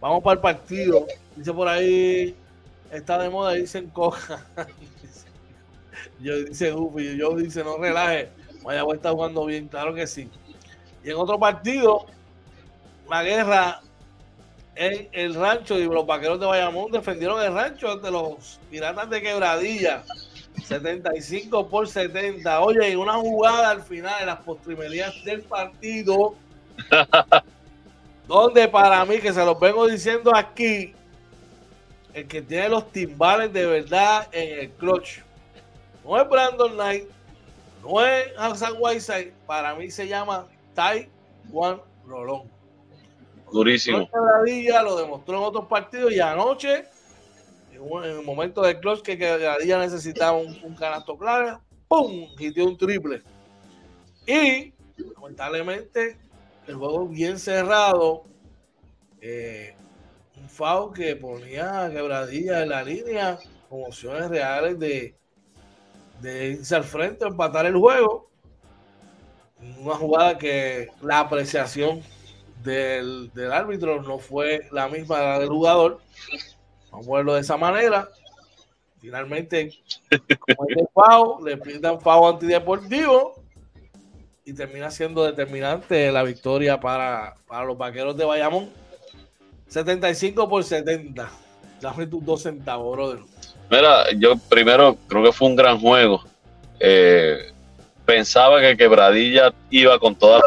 [0.00, 1.04] vamos para el partido.
[1.34, 2.36] Dice por ahí,
[2.92, 4.46] está de moda, dicen coja.
[6.20, 8.28] yo dice Goofy, yo dice no relaje.
[8.64, 10.30] Mayagüez está jugando bien, claro que sí.
[11.02, 12.06] Y en otro partido,
[13.10, 13.82] la guerra
[14.76, 19.22] en el rancho y los vaqueros de Bayamón defendieron el rancho ante los piratas de
[19.22, 20.04] quebradilla.
[20.62, 26.36] 75 por 70 oye en una jugada al final de las postrimerías del partido
[28.28, 30.94] donde para mí que se los vengo diciendo aquí
[32.12, 35.18] el que tiene los timbales de verdad en el clutch
[36.04, 37.04] no es Brandon Knight
[37.82, 41.08] no es Hassan Whiteside para mí se llama Tai
[41.50, 42.53] Juan Rolón
[43.54, 44.08] Durísimo.
[44.10, 46.86] lo demostró en otros partidos y anoche,
[47.70, 52.34] en, el momento del clutch que Quebradilla necesitaba un, canasto claro, ¡pum!
[52.36, 53.22] dio un triple.
[54.26, 54.74] Y
[55.14, 56.18] lamentablemente
[56.66, 58.24] el juego bien cerrado,
[59.20, 59.76] eh,
[60.36, 63.38] un foul que ponía a Quebradilla en la línea
[63.68, 65.14] con opciones reales de,
[66.20, 68.28] de irse al frente, empatar el juego.
[69.78, 72.02] Una jugada que la apreciación
[72.64, 76.00] del, árbitro no fue la misma del jugador.
[76.90, 78.08] Vamos a verlo de esa manera.
[79.00, 79.70] Finalmente,
[81.44, 83.34] le pintan FAO antideportivo
[84.44, 88.70] y termina siendo determinante la victoria para, para los vaqueros de Bayamón.
[89.68, 91.30] 75 por 70.
[91.80, 93.18] Dame tus dos centavos, brother.
[93.70, 96.24] Mira, yo primero creo que fue un gran juego.
[96.80, 97.52] Eh,
[98.06, 100.44] pensaba que Quebradilla iba con toda la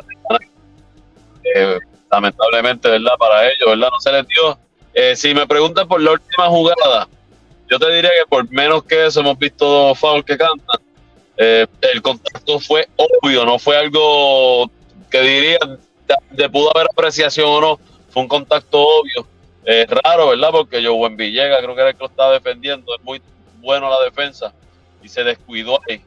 [2.11, 3.13] lamentablemente, ¿verdad?
[3.17, 3.89] Para ellos, ¿verdad?
[3.91, 4.57] No se les dio.
[4.93, 7.07] Eh, si me preguntan por la última jugada,
[7.69, 10.81] yo te diría que por menos que eso hemos visto foul que cantan.
[11.37, 14.71] Eh, el contacto fue obvio, no fue algo
[15.11, 15.59] que diría
[16.31, 17.79] de, pudo haber apreciación o no,
[18.09, 19.27] fue un contacto obvio.
[19.63, 20.49] Es raro, ¿verdad?
[20.51, 23.21] Porque yo en Villega creo que era el que lo estaba defendiendo, es muy
[23.59, 24.53] bueno la defensa
[25.03, 26.01] y se descuidó ahí.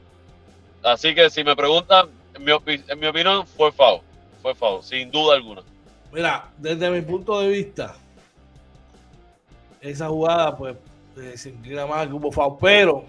[0.82, 4.00] Así que si me preguntan, en mi, opinión fue foul,
[4.40, 5.62] fue foul, sin duda alguna.
[6.12, 7.94] Mira, desde mi punto de vista,
[9.80, 10.76] esa jugada pues
[11.34, 13.04] se inclina más que hubo foul, pero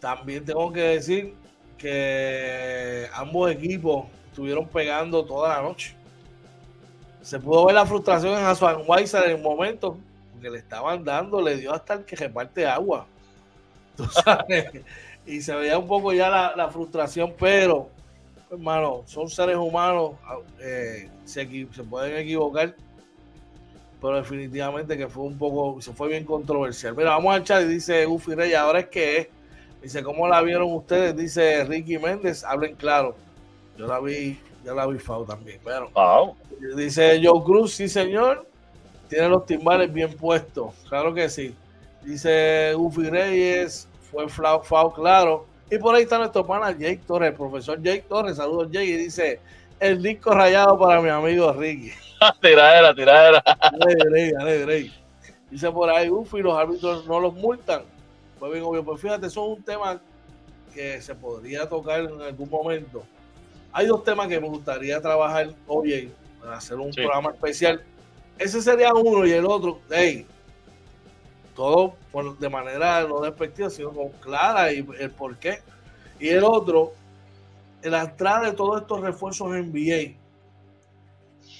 [0.00, 1.34] también tengo que decir
[1.76, 5.94] que ambos equipos estuvieron pegando toda la noche.
[7.22, 9.98] Se pudo ver la frustración en Hassan Weiser en el momento
[10.40, 13.06] que le estaban dando, le dio hasta el que reparte agua.
[15.26, 17.90] y se veía un poco ya la, frustración, pero,
[18.50, 20.12] hermano, son seres humanos,
[20.60, 22.74] eh, se, se pueden equivocar
[24.00, 26.94] pero definitivamente que fue un poco, se fue bien controversial.
[26.96, 29.28] Mira, vamos a echar y dice Ufi Rey, ahora es que es.
[29.82, 31.16] Dice, ¿cómo la vieron ustedes?
[31.16, 33.16] Dice Ricky Méndez, hablen claro.
[33.76, 35.60] Yo la vi, yo la vi FAO también.
[35.64, 35.90] Pero,
[36.76, 38.48] Dice Joe Cruz, sí señor,
[39.08, 40.74] tiene los timbales bien puestos.
[40.88, 41.54] Claro que sí.
[42.04, 45.46] Dice Ufi Reyes, fue FAO, claro.
[45.70, 48.36] Y por ahí está nuestro pana Jake Torres, el profesor Jake Torres.
[48.36, 48.86] Saludos Jake.
[48.86, 49.40] Y dice,
[49.80, 51.92] el disco rayado para mi amigo Ricky.
[52.42, 53.42] tiradera, tiradera.
[55.50, 57.82] Dice por ahí, uff, y los árbitros no los multan.
[58.38, 60.00] Pues bien, obvio, pues fíjate, eso es un tema
[60.74, 63.02] que se podría tocar en algún momento.
[63.72, 67.82] Hay dos temas que me gustaría trabajar hoy para hacer un programa especial.
[68.38, 70.26] Ese sería uno y el otro, hey,
[71.58, 71.96] todo
[72.38, 75.58] de manera no despectiva, sino con clara y el por qué.
[76.20, 76.92] Y el otro,
[77.82, 80.16] la entrada de todos estos refuerzos en NBA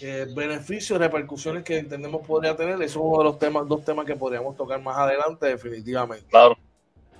[0.00, 2.74] eh, beneficios, repercusiones que entendemos podría tener.
[2.76, 6.26] Eso es uno de los temas, dos temas que podríamos tocar más adelante, definitivamente.
[6.28, 6.56] Claro.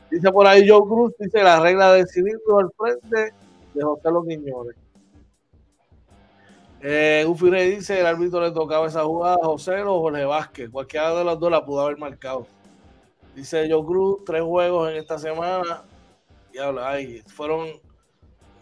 [0.08, 3.34] Dice por ahí Joe Cruz, dice la regla de cilindro al frente
[3.74, 4.76] de José Los Quiñones.
[6.80, 10.70] Eh, Ufire dice el árbitro le tocaba esa jugada a José o Jorge Vázquez.
[10.70, 12.46] Cualquiera de los dos la pudo haber marcado.
[13.38, 15.84] Dice Joe Cruz, tres juegos en esta semana.
[16.50, 17.68] Diablo, ay, fueron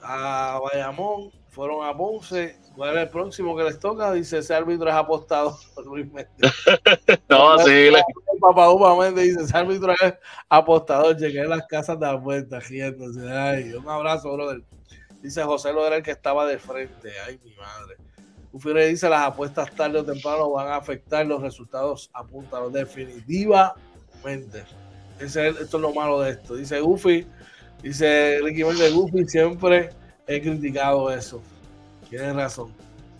[0.03, 4.12] a Bayamón, fueron a Ponce ¿Cuál es el próximo que les toca?
[4.12, 6.29] Dice, ese árbitro es apostado por Luis Méndez.
[7.31, 7.70] no, sí.
[7.70, 8.03] Le...
[8.39, 10.14] Papá Upa Méndez dice, ese árbitro es
[10.51, 11.16] apostador.
[11.16, 13.33] Llegué a las casas de vuelta riéndose.
[13.33, 14.62] Ay, un abrazo, brother.
[15.22, 17.12] Dice José lo era el que estaba de frente.
[17.27, 17.97] Ay, mi madre.
[18.53, 22.70] Ufire dice, las apuestas tarde o temprano van a afectar los resultados apuntados.
[25.20, 26.57] Ese esto es lo malo de esto.
[26.57, 27.27] Dice Ufi,
[27.83, 29.91] dice Ricky Méndez, Ufi, siempre
[30.27, 31.43] he criticado eso.
[32.09, 32.72] Tienes razón.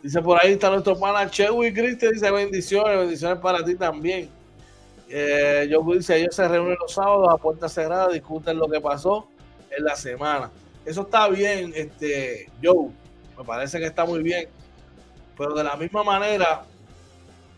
[0.03, 4.29] Dice por ahí está nuestro pana Chewy Cristian, dice bendiciones, bendiciones para ti también.
[5.09, 9.29] Eh, yo dice, ellos se reúnen los sábados a puerta cerrada, discuten lo que pasó
[9.77, 10.51] en la semana.
[10.85, 12.91] Eso está bien, este, Joe,
[13.39, 14.49] me parece que está muy bien.
[15.37, 16.65] Pero de la misma manera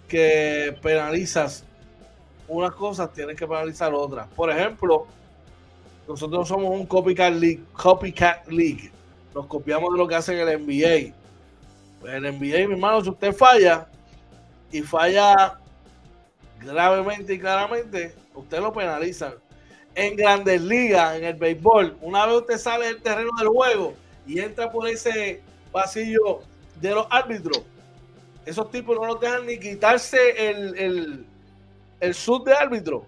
[0.09, 1.65] que penalizas
[2.49, 4.27] unas cosas, tienes que penalizar otras.
[4.29, 5.07] Por ejemplo,
[6.07, 8.91] nosotros somos un copycat league, copycat league.
[9.35, 11.15] Nos copiamos de lo que hacen el NBA.
[12.01, 13.87] Pues el NBA, mi hermano, si usted falla
[14.73, 15.59] y falla
[16.61, 19.35] gravemente y claramente, usted lo penaliza.
[19.95, 23.95] En grandes ligas, en el béisbol, una vez usted sale del terreno del juego
[24.27, 25.43] y entra por ese
[25.73, 26.41] pasillo
[26.81, 27.63] de los árbitros,
[28.49, 31.27] esos tipos no los dejan ni quitarse el, el,
[32.01, 33.07] el sub de árbitro.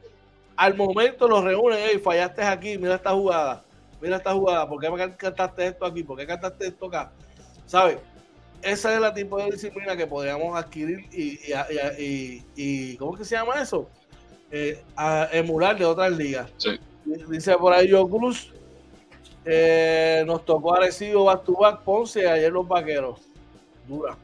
[0.56, 3.64] Al momento los reúnen, hey, fallaste aquí, mira esta jugada,
[4.00, 6.02] mira esta jugada, ¿por qué me cantaste esto aquí?
[6.02, 7.12] ¿Por qué cantaste esto acá?
[7.66, 7.98] ¿Sabes?
[8.62, 11.40] esa es la tipo de disciplina que podríamos adquirir y,
[12.56, 13.88] y, ¿cómo que se llama eso?
[14.50, 16.50] Eh, a emular de otras ligas.
[17.28, 18.52] Dice por ahí Joe Cruz,
[19.44, 23.20] eh, nos tocó Arecibo back to back Ponce ayer los vaqueros.
[23.88, 24.16] Dura.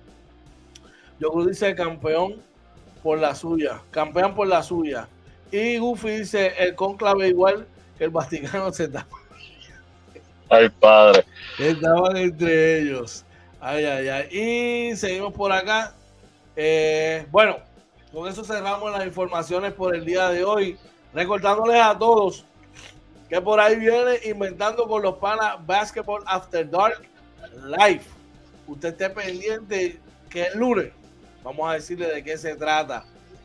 [1.21, 2.43] Joe Cruz dice campeón
[3.07, 5.07] por la suya, campeón por la suya.
[5.53, 7.65] Y Goofy dice el conclave igual
[7.97, 9.07] que el Vaticano se está.
[10.51, 11.25] Ay, padre.
[11.57, 13.25] Estaban entre ellos.
[13.61, 14.29] Ay, ay, ay.
[14.37, 15.95] Y seguimos por acá.
[16.57, 17.59] Eh, bueno,
[18.13, 20.77] con eso cerramos las informaciones por el día de hoy.
[21.15, 22.45] Recordándoles a todos
[23.29, 27.03] que por ahí viene inventando con los panas Basketball After Dark
[27.67, 28.03] Live.
[28.67, 30.91] Usted esté pendiente que el lunes
[31.47, 33.05] vamos a decirle de qué se trata.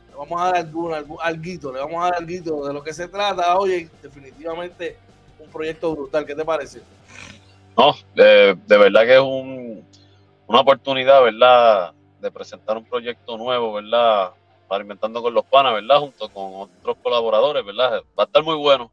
[0.09, 3.07] le vamos a dar alguna, alguito, le vamos a dar alguito de lo que se
[3.07, 3.55] trata.
[3.59, 4.97] Oye, definitivamente
[5.37, 6.25] un proyecto brutal.
[6.25, 6.81] ¿Qué te parece?
[7.77, 9.85] No, de, verdad que es un,
[10.47, 11.93] una oportunidad, ¿verdad?
[12.19, 14.31] De presentar un proyecto nuevo, ¿verdad?
[14.67, 15.99] Para Inventando con los Panas, ¿verdad?
[15.99, 18.01] Junto con otros colaboradores, ¿verdad?
[18.17, 18.91] Va a estar muy bueno.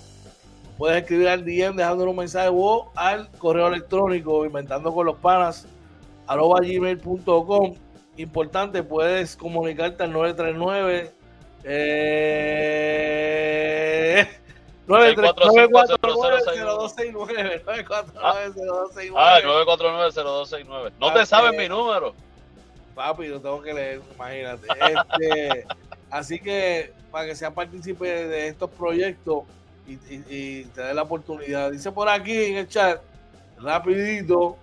[0.77, 5.67] Puedes escribir al DM dejando un mensaje o al correo electrónico inventando con los panas
[6.27, 7.73] arroba gmail.com.
[8.17, 11.20] Importante, puedes comunicarte al 939
[11.63, 12.41] eh,
[14.87, 17.61] 949-0269.
[19.15, 20.91] Ah, 949-0269.
[20.99, 22.13] No te sabes mi número.
[22.95, 24.67] Papi, lo tengo que leer, imagínate.
[24.67, 25.65] Este,
[26.09, 29.43] así que para que sea partícipe de estos proyectos
[29.87, 29.93] y,
[30.29, 31.71] y, te dé la oportunidad.
[31.71, 33.01] Dice por aquí en el chat,
[33.59, 34.57] rapidito,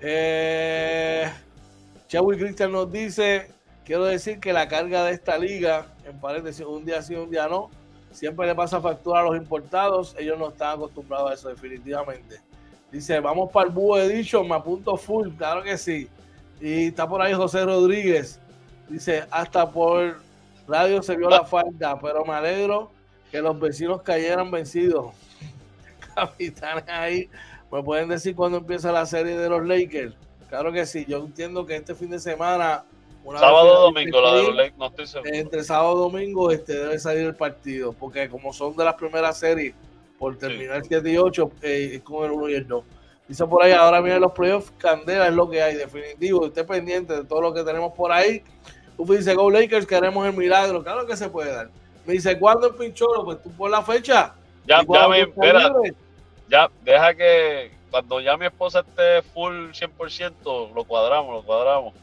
[0.00, 1.30] eh,
[2.08, 3.50] Cristian nos dice,
[3.88, 7.48] quiero decir que la carga de esta liga en paréntesis, un día sí, un día
[7.48, 7.70] no.
[8.10, 10.14] Siempre le pasa factura a los importados.
[10.18, 12.38] Ellos no están acostumbrados a eso, definitivamente.
[12.92, 16.06] Dice, vamos para el Búho Edition, me apunto full, claro que sí.
[16.60, 18.38] Y está por ahí José Rodríguez.
[18.90, 20.20] Dice, hasta por
[20.66, 22.90] radio se vio la falta, pero me alegro
[23.30, 25.14] que los vecinos cayeran vencidos.
[26.14, 27.30] Capitanes ahí,
[27.72, 30.14] ¿me pueden decir cuándo empieza la serie de los Lakers?
[30.50, 32.84] Claro que sí, yo entiendo que este fin de semana
[33.36, 35.30] sábado domingo, la de los Lakers, no estoy seguro.
[35.32, 39.38] Entre sábado y domingo este, debe salir el partido, porque como son de las primeras
[39.38, 39.74] series,
[40.18, 42.84] por terminar 7 y 8, eh, es con el 1 y el 2.
[43.28, 46.46] Dice por ahí, ahora miren los playoffs, Candela es lo que hay, definitivo.
[46.46, 48.42] Esté pendiente de todo lo que tenemos por ahí.
[48.96, 50.82] Tú dice, Go Lakers, queremos el milagro.
[50.82, 51.70] Claro que se puede dar.
[52.06, 53.24] Me dice, ¿cuándo el pincholo?
[53.24, 54.34] Pues tú por la fecha.
[54.66, 55.72] Ya, ya me, espera.
[56.48, 61.94] Ya, deja que cuando ya mi esposa esté full 100%, lo cuadramos, lo cuadramos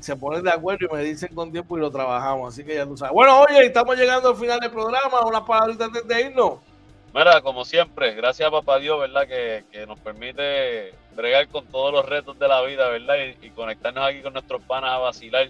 [0.00, 2.52] se ponen de acuerdo y me dicen con tiempo y lo trabajamos.
[2.52, 3.14] Así que ya tú sabes.
[3.14, 5.24] Bueno, oye, estamos llegando al final del programa.
[5.24, 6.58] Unas palabritas antes de irnos.
[7.14, 9.26] Mira, como siempre, gracias a Papá Dios, ¿verdad?
[9.28, 13.14] Que, que, nos permite bregar con todos los retos de la vida, ¿verdad?
[13.40, 15.48] Y, conectarnos aquí con nuestros panas a vacilar.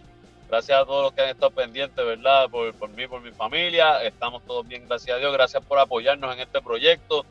[0.49, 2.51] Gracias a todos los que han estado pendientes, ¿verdad?
[2.51, 4.03] Por, por mí, por mi familia.
[4.03, 5.33] Estamos todos bien, gracias a Dios.
[5.33, 7.25] Gracias por apoyarnos en este proyecto.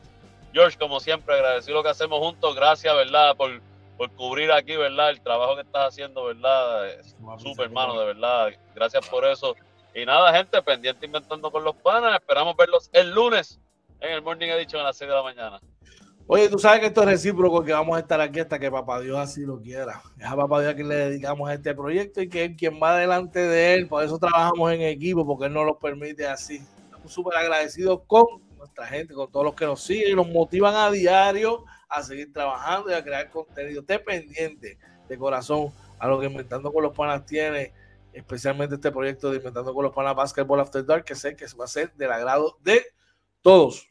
[0.52, 2.56] George, como siempre, agradecido lo que hacemos juntos.
[2.56, 3.36] Gracias, ¿verdad?
[3.36, 3.62] Por
[3.98, 5.12] por cubrir aquí, ¿verdad?
[5.12, 7.02] El trabajo que estás haciendo, ¿verdad?
[7.38, 8.50] Súper, hermano, de verdad.
[8.76, 9.56] Gracias por eso.
[9.96, 12.16] Y nada, gente, pendiente inventando con los panas.
[12.16, 13.60] Esperamos verlos el lunes
[14.00, 15.62] en el Morning Edition a las 6 de la mañana.
[16.26, 19.02] Oye, tú sabes que esto es recíproco, que vamos a estar aquí hasta que Papá
[19.02, 20.02] Dios así lo quiera.
[20.18, 22.98] Es a Papá Dios que le dedicamos a este proyecto y que es quien va
[22.98, 23.88] delante de él.
[23.88, 26.64] Por eso trabajamos en equipo, porque él nos lo permite así.
[26.86, 28.26] Estamos súper agradecidos con
[28.58, 32.34] nuestra gente, con todos los que nos siguen y nos motivan a diario a seguir
[32.34, 33.82] trabajando y a crear contenido.
[33.82, 37.72] Esté pendiente de corazón a lo que Inventando con los Panas tiene,
[38.12, 41.66] especialmente este proyecto de Inventando con los Panas Basketball After Dark, que sé que va
[41.66, 42.84] a ser del agrado de
[43.42, 43.88] todos.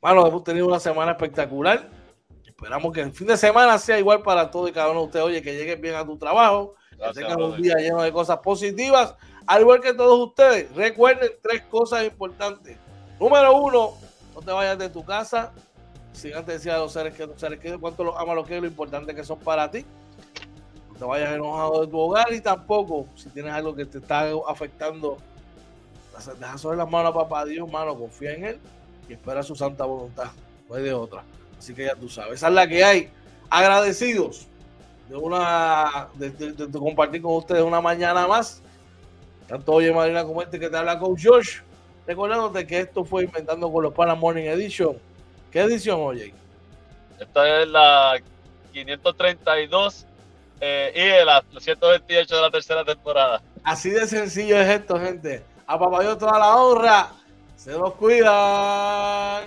[0.00, 1.88] Bueno, hemos tenido una semana espectacular.
[2.46, 5.26] Esperamos que el fin de semana sea igual para todos y cada uno de ustedes.
[5.26, 9.16] Oye, que lleguen bien a tu trabajo, que tengan un día lleno de cosas positivas,
[9.46, 10.72] al igual que todos ustedes.
[10.72, 12.78] Recuerden tres cosas importantes.
[13.18, 13.94] Número uno,
[14.34, 15.52] no te vayas de tu casa
[16.14, 18.62] si antes decía a los seres que seres que cuánto los ama, lo que es
[18.62, 19.84] lo importante que son para ti.
[20.92, 24.30] No te vayas enojado de tu hogar y tampoco, si tienes algo que te está
[24.48, 25.18] afectando,
[26.38, 28.60] deja sobre las manos a papá Dios, mano, confía en él
[29.08, 30.30] y espera su santa voluntad.
[30.68, 31.24] No hay de otra.
[31.58, 33.10] Así que ya tú sabes, esa es la que hay.
[33.50, 34.46] Agradecidos
[35.08, 36.32] de una de,
[36.72, 38.62] compartir con ustedes una mañana más.
[39.48, 41.58] Tanto Oye Marina como este que te habla con Josh.
[42.06, 44.96] Recordándote que esto fue Inventando con los Panas Morning Edition
[45.54, 46.34] ¿Qué edición, oye?
[47.20, 48.20] Esta es la
[48.72, 50.04] 532
[50.60, 53.40] eh, y la 128 de la tercera temporada.
[53.62, 55.44] Así de sencillo es esto, gente.
[55.68, 57.12] A papá Dios toda la honra.
[57.54, 59.44] Se los cuidan.